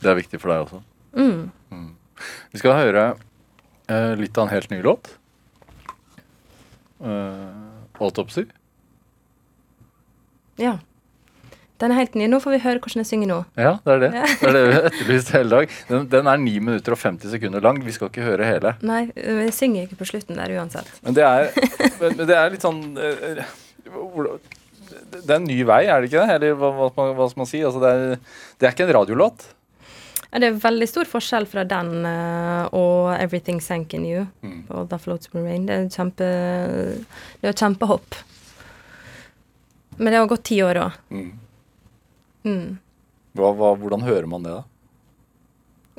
[0.00, 0.82] Det er viktig for deg også.
[1.16, 1.94] Mm.
[2.52, 3.04] Vi skal høre
[3.86, 5.12] eh, litt av en helt ny låt.
[7.00, 8.46] Eh, Autopsy.
[10.60, 10.78] Ja.
[11.78, 12.24] Den er helt ny.
[12.32, 13.38] Nå får vi høre hvordan jeg synger nå.
[13.60, 14.10] Ja, det er det.
[14.40, 15.74] Det er det vi har etterlyst hele dag.
[15.90, 17.82] Den, den er 9 minutter og 50 sekunder lang.
[17.84, 18.72] Vi skal ikke høre hele.
[18.80, 20.88] Nei, jeg synger ikke på slutten der uansett.
[21.04, 21.50] Men det er,
[22.00, 23.42] men det er litt sånn eh,
[25.12, 26.38] Det er en ny vei, er det ikke det?
[26.38, 27.60] Eller hva, hva, hva skal man si?
[27.66, 29.46] Altså, det, er, det er ikke en radiolåt.
[30.32, 34.64] Ja, det er veldig stor forskjell fra den og 'Everything Sank In You' Mm.
[34.70, 35.66] og 'That Floats Me Rain'.
[35.68, 36.26] Det er kjempe
[37.40, 38.16] Det er kjempehopp.
[39.98, 40.92] Men det har gått ti år òg.
[41.10, 41.30] Mm.
[42.46, 42.78] Mm.
[43.36, 44.64] Hva, hva, hvordan hører man det, da?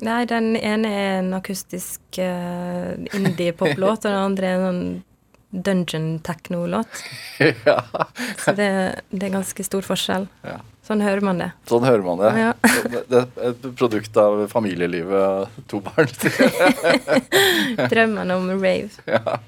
[0.06, 4.82] Nei, den ene er en akustisk uh, indie-poplåt, og den andre er en sånn
[5.50, 6.86] dungeon techno-låt.
[7.66, 7.78] ja.
[8.36, 8.68] Så det,
[9.10, 10.28] det er ganske stor forskjell.
[10.44, 10.58] Ja.
[10.86, 11.50] Sånn hører man det.
[11.68, 12.32] Sånn hører man det.
[12.38, 12.52] Ja.
[12.92, 13.02] det.
[13.10, 15.18] Det er et produkt av familielivet
[15.58, 16.08] og to barn.
[17.92, 18.92] Drømmen om rave.
[19.08, 19.38] ja.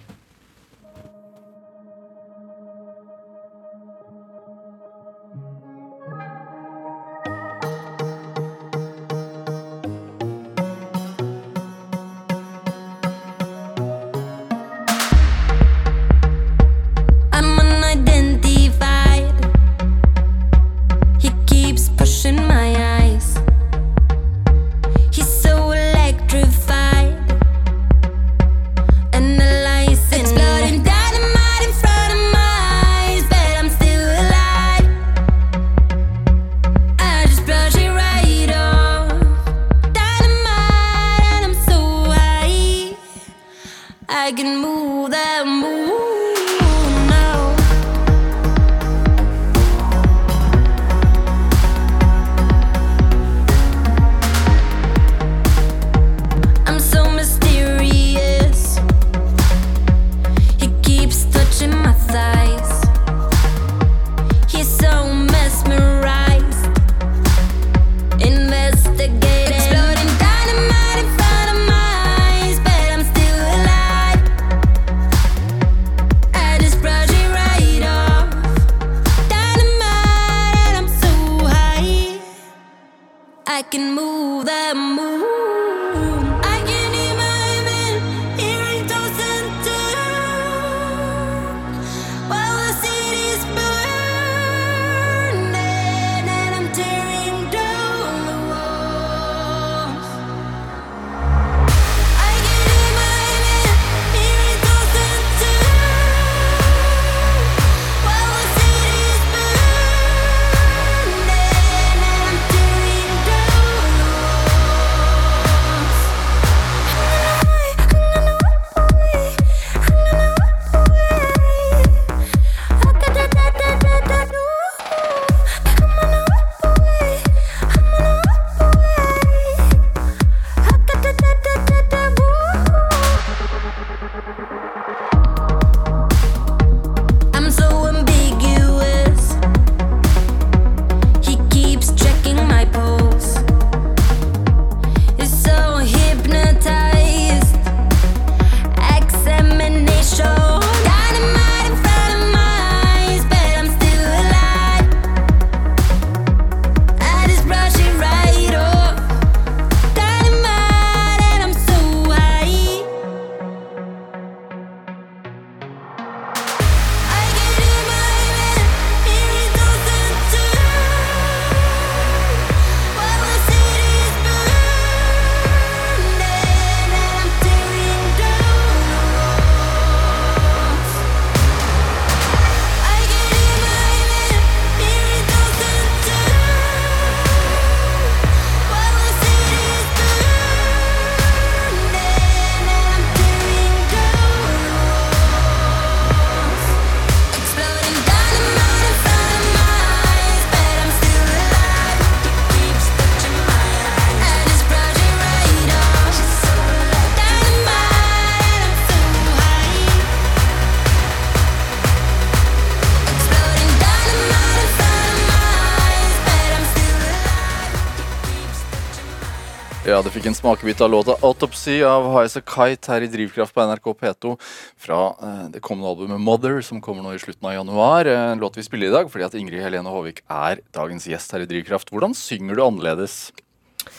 [220.10, 223.84] Du fikk en smakebit av låta 'Autopsy' av Highas Kite her i Drivkraft på NRK
[223.94, 224.32] P2
[224.76, 228.06] fra eh, det kommende albumet 'Mother', som kommer nå i slutten av januar.
[228.06, 231.30] Eh, En låt vi spiller i dag fordi at Ingrid Helene Håvik er dagens gjest
[231.30, 231.90] her i Drivkraft.
[231.90, 233.30] Hvordan synger du annerledes?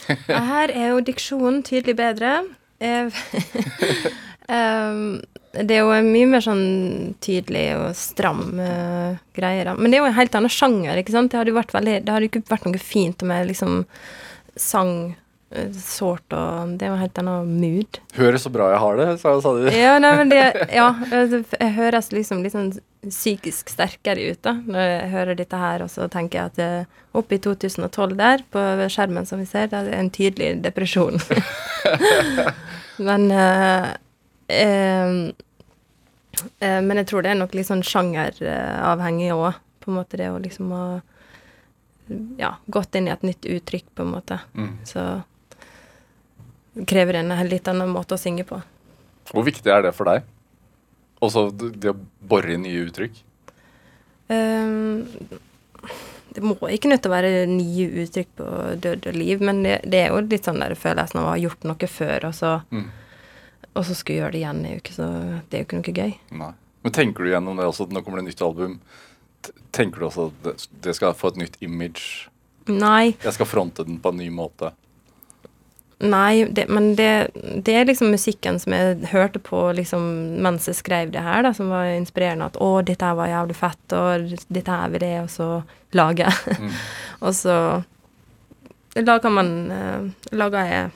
[0.28, 2.44] Her er jo diksjonen tydelig bedre.
[4.52, 5.22] Ehm,
[5.54, 9.78] det er jo mye mer sånn tydelig og stram uh, greie, da.
[9.78, 11.32] Men det er jo en helt annen sjanger, ikke sant.
[11.32, 13.86] Det hadde jo vært veldig Det hadde ikke vært noe fint om jeg liksom
[14.60, 15.16] sang
[15.76, 18.00] sårt og Det er jo helt annen mood.
[18.16, 19.66] Høres så bra jeg har det, sa, sa du.
[19.76, 20.40] Ja, nei, men det
[20.80, 22.72] Ja, altså, jeg høres liksom litt sånn
[23.02, 27.00] psykisk sterkere ut, da, når jeg hører dette her, og så tenker jeg at eh,
[27.18, 31.18] oppe i 2012 der, på skjermen som vi ser, det er en tydelig depresjon.
[33.08, 33.88] men eh,
[34.54, 35.16] eh,
[36.62, 40.30] eh, Men jeg tror det er nok litt sånn sjangeravhengig òg, på en måte, det
[40.30, 40.86] å liksom ha
[42.38, 44.40] ja, gått inn i et nytt uttrykk, på en måte.
[44.54, 44.74] Mm.
[44.86, 45.04] Så
[46.88, 48.62] krever en litt annen måte å synge på.
[49.32, 50.24] Hvor viktig er det for deg?
[51.22, 53.20] Også det å bore i nye uttrykk?
[54.32, 55.06] Um,
[56.32, 58.48] det må ikke nødt til å være nye uttrykk på
[58.82, 61.40] død og liv, men det, det er jo litt sånn der følelsen av å ha
[61.42, 62.88] gjort noe før, og så, Mm.
[63.76, 64.66] og så skulle gjøre det igjen.
[64.66, 65.08] Er ikke, så,
[65.50, 66.14] det er jo ikke noe gøy.
[66.40, 66.52] Nei.
[66.82, 68.80] Men tenker du gjennom det også, nå kommer det et nytt album.
[69.76, 70.54] Tenker du også at det,
[70.88, 72.30] det skal få et nytt image?
[72.72, 74.72] Nei, Jeg skal fronte den på en ny måte.
[76.02, 77.28] Nei det, men det,
[77.66, 80.04] det er liksom musikken som jeg hørte på liksom
[80.44, 82.50] mens jeg skrev det her, da, som var inspirerende.
[82.52, 85.50] At 'å, dette her var jævlig fett', og 'dette her vil jeg også
[85.98, 86.32] lage'.
[86.60, 86.72] Mm.
[87.26, 87.58] og så
[88.96, 90.90] lager man uh, Lager jeg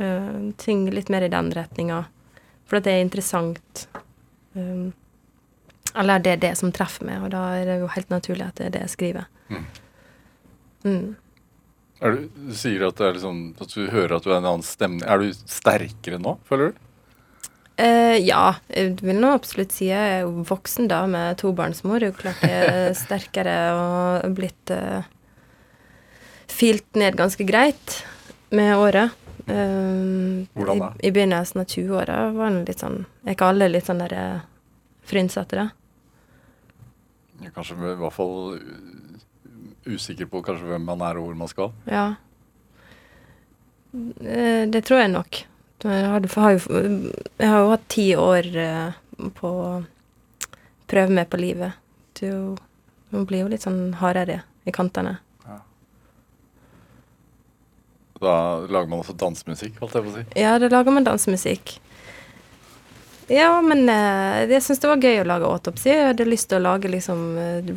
[0.00, 2.04] eh, ting litt mer i den retninga.
[2.66, 3.88] For det er interessant.
[4.54, 4.92] Um,
[5.94, 8.60] eller det er det som treffer meg, og da er det jo helt naturlig at
[8.60, 9.26] det er det jeg skriver.
[9.50, 9.64] Mm.
[10.84, 11.16] Mm.
[12.00, 15.02] Du, du sier at, det liksom, at du hører at du er en annen stemning.
[15.04, 16.86] Er du sterkere nå, føler du?
[17.80, 22.00] Uh, ja, jeg vil nå absolutt si jeg er jo voksen da med tobarnsmor.
[22.00, 25.04] Det er jo klart jeg er sterkere og blitt uh,
[26.50, 28.00] filt ned ganske greit
[28.52, 29.16] med året.
[29.46, 30.90] Um, Hvordan da?
[31.00, 34.24] I, I begynnelsen av 20-åra var den litt sånn Er ikke alle litt sånn derre
[35.08, 35.64] frynsete, da?
[37.56, 38.52] Kanskje i hvert fall
[39.86, 41.72] usikker på kanskje hvem man er og hvor man skal.
[41.90, 42.08] Ja.
[43.94, 45.44] Eh, det tror jeg nok.
[45.80, 46.20] Jeg har,
[46.52, 46.80] jo,
[47.40, 48.98] jeg har jo hatt ti år eh,
[49.38, 49.70] på å
[50.90, 51.78] prøve meg på livet.
[52.20, 52.56] Du,
[53.10, 55.16] Man blir jo litt sånn hardere i kantene.
[58.20, 58.32] Da
[58.68, 60.22] lager man også dansemusikk, holdt jeg på å si.
[60.36, 61.78] Ja, da lager man dansemusikk.
[63.32, 65.88] Ja, men eh, jeg syns det var gøy å lage autopsy.
[65.88, 67.22] Jeg hadde lyst til å lage liksom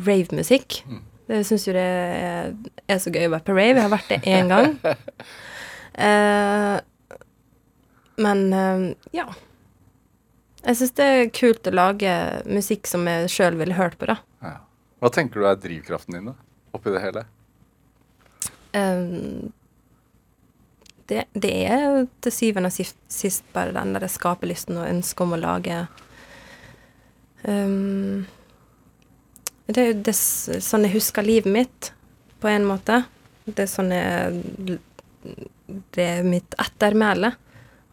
[0.04, 0.82] ravemusikk.
[0.84, 1.00] Mm.
[1.30, 2.52] Jeg syns jo det er,
[2.90, 3.78] er så gøy å være på rave.
[3.78, 4.74] Jeg har vært det én gang.
[5.96, 6.76] uh,
[8.26, 9.26] men uh, ja.
[10.64, 12.12] Jeg syns det er kult å lage
[12.48, 14.18] musikk som jeg sjøl ville hørt på, da.
[14.44, 14.58] Ja.
[15.00, 16.36] Hva tenker du er drivkraften din da,
[16.76, 17.26] oppi det hele?
[18.74, 19.52] Um,
[21.08, 25.36] det, det er til syvende og sist, sist bare den der skaperlysten og ønsket om
[25.36, 25.82] å lage
[27.44, 28.24] um,
[29.66, 31.92] Det er jo det, sånn jeg husker livet mitt,
[32.40, 33.02] på en måte.
[33.44, 34.78] Det er sånn jeg
[35.94, 37.32] Det er mitt ettermæle.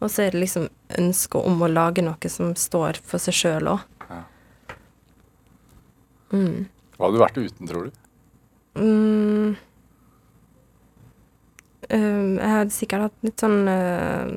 [0.02, 0.66] Og så er det liksom
[0.98, 3.84] ønsket om å lage noe som står for seg sjøl òg.
[4.08, 4.22] Ja.
[6.32, 6.64] Mm.
[6.96, 8.00] Hva hadde du vært uten, tror du?
[8.82, 9.54] Mm.
[11.92, 14.30] Um, jeg hadde sikkert hatt litt sånn uh,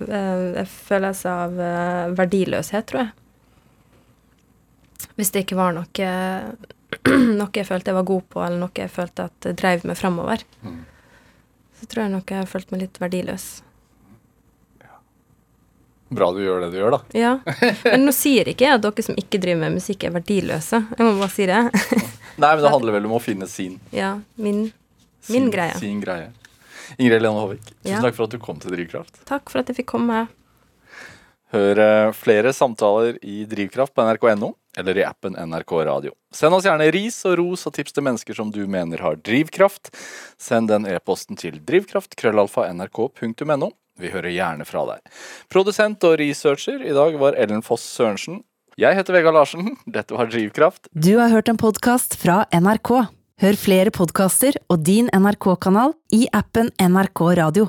[0.00, 3.12] uh, En følelse av uh, verdiløshet, tror jeg.
[5.16, 6.10] Hvis det ikke var noe
[7.40, 10.42] noe jeg følte jeg var god på, eller noe jeg følte at drev meg framover.
[10.62, 10.82] Mm.
[11.80, 13.46] Så tror jeg nok jeg har følt meg litt verdiløs.
[16.08, 17.00] Bra du gjør det du gjør, da.
[17.18, 17.32] Ja.
[17.90, 20.78] Men nå sier ikke jeg at dere som ikke driver med musikk, er verdiløse.
[20.94, 21.58] Jeg må bare si det.
[22.42, 24.66] Nei, men det handler vel om å finne sin, Ja, min,
[25.24, 25.74] sin, min greie.
[25.80, 26.28] sin greie.
[27.00, 28.02] Ingrid Helene Håvik, tusen Ja.
[28.04, 29.22] takk for at du kom til Drivkraft.
[29.26, 30.26] Takk for at jeg fikk komme.
[31.54, 36.12] Hør eh, flere samtaler i Drivkraft på nrk.no eller i appen NRK Radio.
[36.34, 39.84] Send oss gjerne ris og ros og tips til mennesker som du mener har drivkraft.
[40.38, 43.68] Send den e-posten til drivkraft.krøllalfa.nrk.no.
[43.96, 45.00] Vi hører gjerne fra deg.
[45.52, 48.42] Produsent og researcher i dag var Ellen Foss Sørensen.
[48.76, 49.64] Jeg heter Vegard Larsen.
[49.96, 50.82] Dette var Drivkraft.
[50.92, 52.92] Du har hørt en podkast fra NRK.
[53.40, 57.66] Hør flere podkaster og din NRK-kanal i appen NRK Radio.